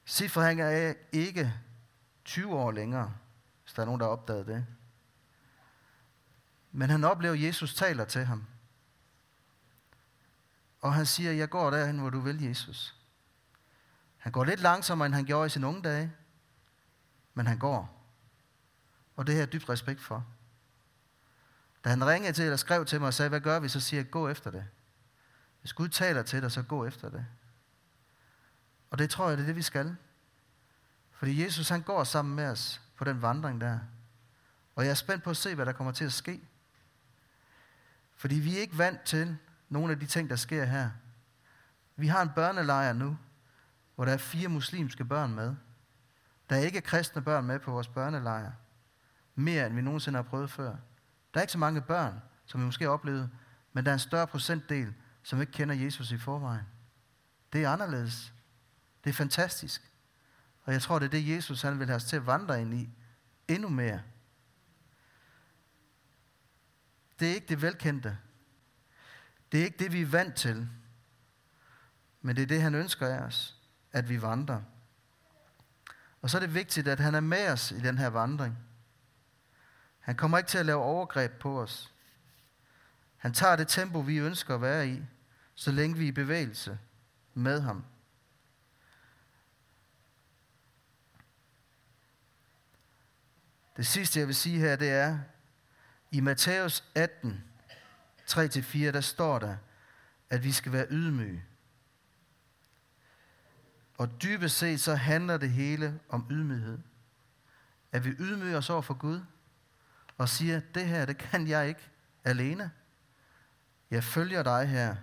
Sifred 0.04 0.44
han 0.44 0.60
er 0.60 0.94
ikke 1.12 1.54
20 2.24 2.54
år 2.54 2.70
længere, 2.70 3.14
hvis 3.62 3.72
der 3.72 3.82
er 3.82 3.86
nogen, 3.86 4.00
der 4.00 4.06
opdagede 4.06 4.46
det. 4.46 4.66
Men 6.72 6.90
han 6.90 7.04
oplever, 7.04 7.34
at 7.34 7.42
Jesus 7.42 7.74
taler 7.74 8.04
til 8.04 8.24
ham. 8.24 8.46
Og 10.80 10.94
han 10.94 11.06
siger, 11.06 11.32
jeg 11.32 11.50
går 11.50 11.70
derhen, 11.70 11.98
hvor 11.98 12.10
du 12.10 12.20
vil, 12.20 12.42
Jesus. 12.42 12.96
Han 14.16 14.32
går 14.32 14.44
lidt 14.44 14.60
langsommere, 14.60 15.06
end 15.06 15.14
han 15.14 15.24
gjorde 15.24 15.46
i 15.46 15.50
sine 15.50 15.66
unge 15.66 15.82
dage. 15.82 16.12
Men 17.34 17.46
han 17.46 17.58
går. 17.58 18.08
Og 19.16 19.26
det 19.26 19.34
her 19.34 19.42
er 19.42 19.46
dybt 19.46 19.68
respekt 19.68 20.00
for. 20.00 20.26
Da 21.86 21.90
han 21.90 22.06
ringede 22.06 22.32
til 22.32 22.44
eller 22.44 22.56
skrev 22.56 22.84
til 22.84 23.00
mig 23.00 23.06
og 23.06 23.14
sagde, 23.14 23.28
hvad 23.28 23.40
gør 23.40 23.60
vi? 23.60 23.68
Så 23.68 23.80
siger 23.80 24.00
jeg, 24.00 24.10
gå 24.10 24.28
efter 24.28 24.50
det. 24.50 24.66
Hvis 25.60 25.72
Gud 25.72 25.88
taler 25.88 26.22
til 26.22 26.42
dig, 26.42 26.52
så 26.52 26.62
gå 26.62 26.86
efter 26.86 27.08
det. 27.08 27.26
Og 28.90 28.98
det 28.98 29.10
tror 29.10 29.28
jeg, 29.28 29.36
det 29.38 29.42
er 29.42 29.46
det, 29.46 29.56
vi 29.56 29.62
skal. 29.62 29.96
Fordi 31.12 31.44
Jesus, 31.44 31.68
han 31.68 31.82
går 31.82 32.04
sammen 32.04 32.36
med 32.36 32.46
os 32.46 32.80
på 32.96 33.04
den 33.04 33.22
vandring 33.22 33.60
der. 33.60 33.78
Og 34.74 34.84
jeg 34.84 34.90
er 34.90 34.94
spændt 34.94 35.24
på 35.24 35.30
at 35.30 35.36
se, 35.36 35.54
hvad 35.54 35.66
der 35.66 35.72
kommer 35.72 35.92
til 35.92 36.04
at 36.04 36.12
ske. 36.12 36.40
Fordi 38.16 38.34
vi 38.34 38.56
er 38.56 38.60
ikke 38.60 38.78
vant 38.78 39.02
til 39.02 39.36
nogle 39.68 39.92
af 39.92 40.00
de 40.00 40.06
ting, 40.06 40.30
der 40.30 40.36
sker 40.36 40.64
her. 40.64 40.90
Vi 41.96 42.06
har 42.06 42.22
en 42.22 42.30
børnelejr 42.34 42.92
nu, 42.92 43.18
hvor 43.94 44.04
der 44.04 44.12
er 44.12 44.16
fire 44.16 44.48
muslimske 44.48 45.04
børn 45.04 45.34
med. 45.34 45.54
Der 46.50 46.56
er 46.56 46.60
ikke 46.60 46.80
kristne 46.80 47.22
børn 47.22 47.44
med 47.44 47.58
på 47.58 47.70
vores 47.70 47.88
børnelejr. 47.88 48.52
Mere 49.34 49.66
end 49.66 49.74
vi 49.74 49.82
nogensinde 49.82 50.16
har 50.16 50.22
prøvet 50.22 50.50
før. 50.50 50.76
Der 51.36 51.40
er 51.40 51.42
ikke 51.42 51.52
så 51.52 51.58
mange 51.58 51.80
børn, 51.80 52.22
som 52.46 52.60
vi 52.60 52.64
måske 52.64 52.84
har 52.84 52.90
oplevet, 52.90 53.30
men 53.72 53.84
der 53.84 53.90
er 53.90 53.94
en 53.94 54.00
større 54.00 54.26
procentdel, 54.26 54.94
som 55.22 55.40
ikke 55.40 55.52
kender 55.52 55.74
Jesus 55.74 56.10
i 56.10 56.18
forvejen. 56.18 56.64
Det 57.52 57.64
er 57.64 57.70
anderledes. 57.70 58.34
Det 59.04 59.10
er 59.10 59.14
fantastisk. 59.14 59.92
Og 60.62 60.72
jeg 60.72 60.82
tror, 60.82 60.98
det 60.98 61.06
er 61.06 61.10
det, 61.10 61.28
Jesus 61.28 61.62
han 61.62 61.78
vil 61.78 61.86
have 61.86 61.96
os 61.96 62.04
til 62.04 62.16
at 62.16 62.26
vandre 62.26 62.60
ind 62.60 62.74
i. 62.74 62.90
Endnu 63.48 63.68
mere. 63.68 64.02
Det 67.20 67.30
er 67.30 67.34
ikke 67.34 67.48
det 67.48 67.62
velkendte. 67.62 68.18
Det 69.52 69.60
er 69.60 69.64
ikke 69.64 69.78
det, 69.78 69.92
vi 69.92 70.02
er 70.02 70.06
vant 70.06 70.34
til. 70.34 70.68
Men 72.22 72.36
det 72.36 72.42
er 72.42 72.46
det, 72.46 72.62
han 72.62 72.74
ønsker 72.74 73.06
af 73.06 73.20
os, 73.20 73.60
at 73.92 74.08
vi 74.08 74.22
vandrer. 74.22 74.62
Og 76.22 76.30
så 76.30 76.38
er 76.38 76.40
det 76.40 76.54
vigtigt, 76.54 76.88
at 76.88 77.00
han 77.00 77.14
er 77.14 77.20
med 77.20 77.48
os 77.48 77.70
i 77.70 77.80
den 77.80 77.98
her 77.98 78.08
vandring. 78.08 78.58
Han 80.06 80.16
kommer 80.16 80.38
ikke 80.38 80.48
til 80.48 80.58
at 80.58 80.66
lave 80.66 80.82
overgreb 80.82 81.32
på 81.32 81.62
os. 81.62 81.94
Han 83.16 83.32
tager 83.32 83.56
det 83.56 83.68
tempo, 83.68 83.98
vi 83.98 84.18
ønsker 84.18 84.54
at 84.54 84.62
være 84.62 84.88
i, 84.88 85.02
så 85.54 85.72
længe 85.72 85.96
vi 85.96 86.04
er 86.04 86.08
i 86.08 86.12
bevægelse 86.12 86.78
med 87.34 87.60
ham. 87.60 87.84
Det 93.76 93.86
sidste, 93.86 94.20
jeg 94.20 94.26
vil 94.26 94.34
sige 94.34 94.58
her, 94.58 94.76
det 94.76 94.90
er, 94.90 95.18
i 96.10 96.20
Matthæus 96.20 96.84
18, 96.94 97.44
3-4, 98.30 98.78
der 98.78 99.00
står 99.00 99.38
der, 99.38 99.56
at 100.30 100.44
vi 100.44 100.52
skal 100.52 100.72
være 100.72 100.86
ydmyge. 100.90 101.44
Og 103.98 104.22
dybest 104.22 104.56
set 104.56 104.80
så 104.80 104.94
handler 104.94 105.36
det 105.36 105.50
hele 105.50 106.00
om 106.08 106.26
ydmyghed. 106.30 106.78
At 107.92 108.04
vi 108.04 108.10
ydmyger 108.10 108.58
os 108.58 108.70
over 108.70 108.82
for 108.82 108.94
Gud, 108.94 109.20
og 110.18 110.28
siger, 110.28 110.60
det 110.74 110.86
her, 110.86 111.04
det 111.04 111.18
kan 111.18 111.48
jeg 111.48 111.68
ikke 111.68 111.90
alene. 112.24 112.70
Jeg 113.90 114.04
følger 114.04 114.42
dig 114.42 114.68
her. 114.68 114.96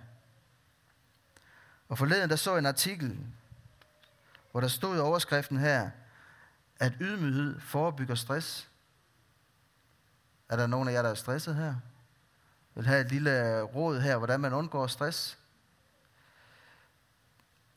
Og 1.88 1.98
forleden, 1.98 2.30
der 2.30 2.36
så 2.36 2.50
jeg 2.50 2.58
en 2.58 2.66
artikel, 2.66 3.18
hvor 4.50 4.60
der 4.60 4.68
stod 4.68 4.96
i 4.96 5.00
overskriften 5.00 5.58
her, 5.58 5.90
at 6.80 6.92
ydmyghed 7.00 7.60
forebygger 7.60 8.14
stress. 8.14 8.70
Er 10.48 10.56
der 10.56 10.66
nogen 10.66 10.88
af 10.88 10.92
jer, 10.92 11.02
der 11.02 11.10
er 11.10 11.14
stresset 11.14 11.54
her? 11.54 11.74
Vil 12.74 12.86
have 12.86 13.00
et 13.00 13.12
lille 13.12 13.62
råd 13.62 14.00
her, 14.00 14.16
hvordan 14.16 14.40
man 14.40 14.52
undgår 14.52 14.86
stress? 14.86 15.38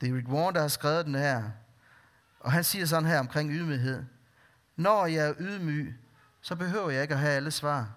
Det 0.02 0.10
er 0.10 0.16
Rick 0.16 0.28
Warren, 0.28 0.56
der 0.56 0.62
har 0.62 0.68
skrevet 0.68 1.06
den 1.06 1.16
her. 1.16 1.52
Og 2.40 2.52
han 2.52 2.64
siger 2.64 2.86
sådan 2.86 3.10
her 3.10 3.20
omkring 3.20 3.52
ydmyghed. 3.52 4.04
Når 4.76 5.06
jeg 5.06 5.28
er 5.28 5.34
ydmyg, 5.40 6.00
så 6.48 6.56
behøver 6.56 6.90
jeg 6.90 7.02
ikke 7.02 7.14
at 7.14 7.20
have 7.20 7.34
alle 7.34 7.52
svar. 7.52 7.94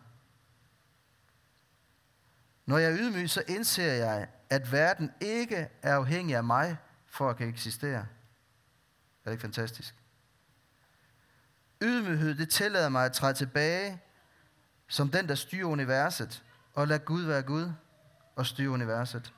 Når 2.66 2.78
jeg 2.78 2.92
er 2.92 2.98
ydmyg, 2.98 3.30
så 3.30 3.42
indser 3.48 3.92
jeg, 3.92 4.28
at 4.50 4.72
verden 4.72 5.12
ikke 5.20 5.68
er 5.82 5.94
afhængig 5.94 6.36
af 6.36 6.44
mig, 6.44 6.76
for 7.06 7.30
at 7.30 7.36
kan 7.36 7.48
eksistere. 7.48 7.98
Er 7.98 9.24
det 9.24 9.30
ikke 9.30 9.42
fantastisk? 9.42 9.94
Ydmyghed, 11.82 12.34
det 12.34 12.50
tillader 12.50 12.88
mig 12.88 13.04
at 13.04 13.12
træde 13.12 13.34
tilbage 13.34 14.02
som 14.88 15.08
den, 15.08 15.28
der 15.28 15.34
styrer 15.34 15.66
universet, 15.66 16.44
og 16.74 16.88
lad 16.88 16.98
Gud 16.98 17.22
være 17.22 17.42
Gud 17.42 17.72
og 18.36 18.46
styre 18.46 18.70
universet. 18.70 19.32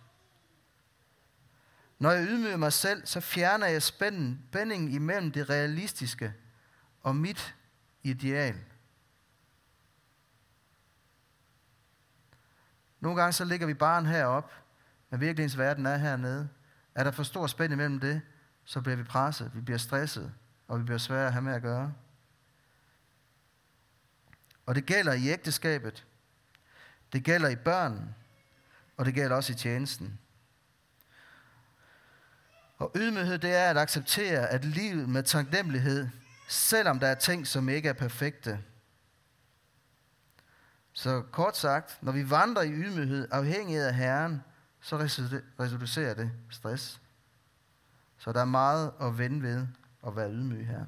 Når 1.99 2.11
jeg 2.11 2.29
ydmyger 2.29 2.57
mig 2.57 2.73
selv, 2.73 3.07
så 3.07 3.21
fjerner 3.21 3.67
jeg 3.67 3.83
spænden, 3.83 4.45
spændingen 4.51 4.93
imellem 4.93 5.33
det 5.33 5.51
realistiske 5.51 6.35
og 7.03 7.17
mit 7.17 7.55
ideal. 8.03 8.65
Nogle 13.03 13.21
gange 13.21 13.33
så 13.33 13.45
ligger 13.45 13.67
vi 13.67 13.75
barn 13.75 14.07
herop, 14.07 14.53
men 15.11 15.21
virkelighedens 15.21 15.59
verden 15.59 15.87
er 15.87 15.97
hernede. 15.97 16.49
Er 16.95 17.05
der 17.05 17.11
for 17.11 17.23
stor 17.23 17.47
spænd 17.47 17.73
imellem 17.73 18.01
det, 18.01 18.21
så 18.65 18.81
bliver 18.81 18.97
vi 18.97 19.03
presset, 19.03 19.51
vi 19.55 19.61
bliver 19.61 19.79
stresset, 19.79 20.33
og 20.69 20.79
vi 20.79 20.85
bliver 20.85 20.99
svære 20.99 21.27
at 21.27 21.33
have 21.33 21.43
med 21.43 21.55
at 21.55 21.63
gøre. 21.63 21.93
Og 24.67 24.75
det 24.75 24.87
gælder 24.87 25.13
i 25.13 25.29
ægteskabet, 25.29 26.07
det 27.13 27.25
gælder 27.25 27.49
i 27.49 27.57
børn, 27.57 28.15
og 28.97 29.05
det 29.05 29.15
gælder 29.15 29.37
også 29.37 29.53
i 29.53 29.57
tjenesten. 29.57 30.19
Og 32.79 32.93
ydmyghed, 32.97 33.39
det 33.39 33.55
er 33.55 33.71
at 33.71 33.79
acceptere, 33.79 34.49
at 34.49 34.65
livet 34.65 35.09
med 35.09 35.23
taknemmelighed, 35.23 36.09
selvom 36.49 37.01
der 37.01 37.07
er 37.07 37.15
ting, 37.15 37.47
som 37.47 37.69
ikke 37.69 37.89
er 37.89 37.93
perfekte. 37.93 38.61
Så 40.93 41.23
kort 41.23 41.57
sagt, 41.57 41.99
når 42.03 42.13
vi 42.13 42.31
vandrer 42.31 42.63
i 42.63 42.73
ydmyghed, 42.73 43.29
afhængig 43.31 43.79
af 43.79 43.95
Herren, 43.95 44.43
så 44.81 44.97
reducerer 45.61 46.15
det 46.15 46.33
stress. 46.51 47.01
Så 48.19 48.33
der 48.33 48.41
er 48.41 48.45
meget 48.45 48.93
at 49.01 49.19
vende 49.19 49.43
ved 49.43 49.67
at 50.07 50.17
være 50.17 50.33
ydmyg 50.33 50.67
her. 50.67 50.85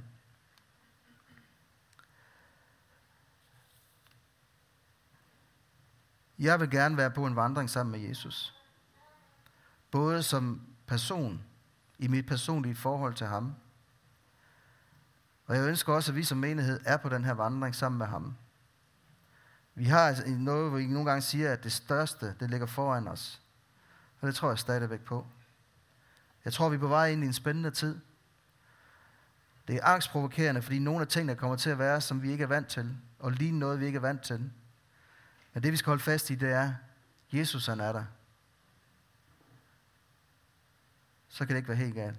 Jeg 6.38 6.60
vil 6.60 6.70
gerne 6.70 6.96
være 6.96 7.10
på 7.10 7.26
en 7.26 7.36
vandring 7.36 7.70
sammen 7.70 8.00
med 8.00 8.08
Jesus. 8.08 8.54
Både 9.90 10.22
som 10.22 10.66
person, 10.86 11.44
i 11.98 12.08
mit 12.08 12.26
personlige 12.26 12.74
forhold 12.74 13.14
til 13.14 13.26
ham. 13.26 13.54
Og 15.46 15.56
jeg 15.56 15.68
ønsker 15.68 15.92
også, 15.92 16.12
at 16.12 16.16
vi 16.16 16.24
som 16.24 16.38
menighed 16.38 16.80
er 16.84 16.96
på 16.96 17.08
den 17.08 17.24
her 17.24 17.32
vandring 17.32 17.74
sammen 17.74 17.98
med 17.98 18.06
ham. 18.06 18.36
Vi 19.74 19.84
har 19.84 20.08
altså 20.08 20.28
noget, 20.28 20.70
hvor 20.70 20.78
vi 20.78 20.86
nogle 20.86 21.10
gange 21.10 21.22
siger, 21.22 21.52
at 21.52 21.64
det 21.64 21.72
største, 21.72 22.34
det 22.40 22.50
ligger 22.50 22.66
foran 22.66 23.08
os. 23.08 23.40
Og 24.20 24.26
det 24.26 24.34
tror 24.34 24.48
jeg 24.48 24.58
stadigvæk 24.58 25.00
på. 25.00 25.26
Jeg 26.44 26.52
tror, 26.52 26.68
vi 26.68 26.76
er 26.76 26.80
på 26.80 26.88
vej 26.88 27.10
ind 27.10 27.24
i 27.24 27.26
en 27.26 27.32
spændende 27.32 27.70
tid. 27.70 28.00
Det 29.68 29.76
er 29.76 29.84
angstprovokerende, 29.84 30.62
fordi 30.62 30.78
nogle 30.78 31.00
af 31.00 31.08
tingene 31.08 31.34
kommer 31.34 31.56
til 31.56 31.70
at 31.70 31.78
være, 31.78 32.00
som 32.00 32.22
vi 32.22 32.32
ikke 32.32 32.44
er 32.44 32.48
vant 32.48 32.68
til, 32.68 32.96
og 33.18 33.32
lige 33.32 33.52
noget, 33.52 33.80
vi 33.80 33.86
ikke 33.86 33.96
er 33.96 34.00
vant 34.00 34.22
til. 34.22 34.50
Men 35.54 35.62
det, 35.62 35.72
vi 35.72 35.76
skal 35.76 35.90
holde 35.90 36.02
fast 36.02 36.30
i, 36.30 36.34
det 36.34 36.50
er, 36.50 36.74
Jesus 37.32 37.66
han 37.66 37.80
er 37.80 37.92
der. 37.92 38.04
Så 41.28 41.38
kan 41.38 41.48
det 41.48 41.56
ikke 41.56 41.68
være 41.68 41.76
helt 41.76 41.94
galt. 41.94 42.18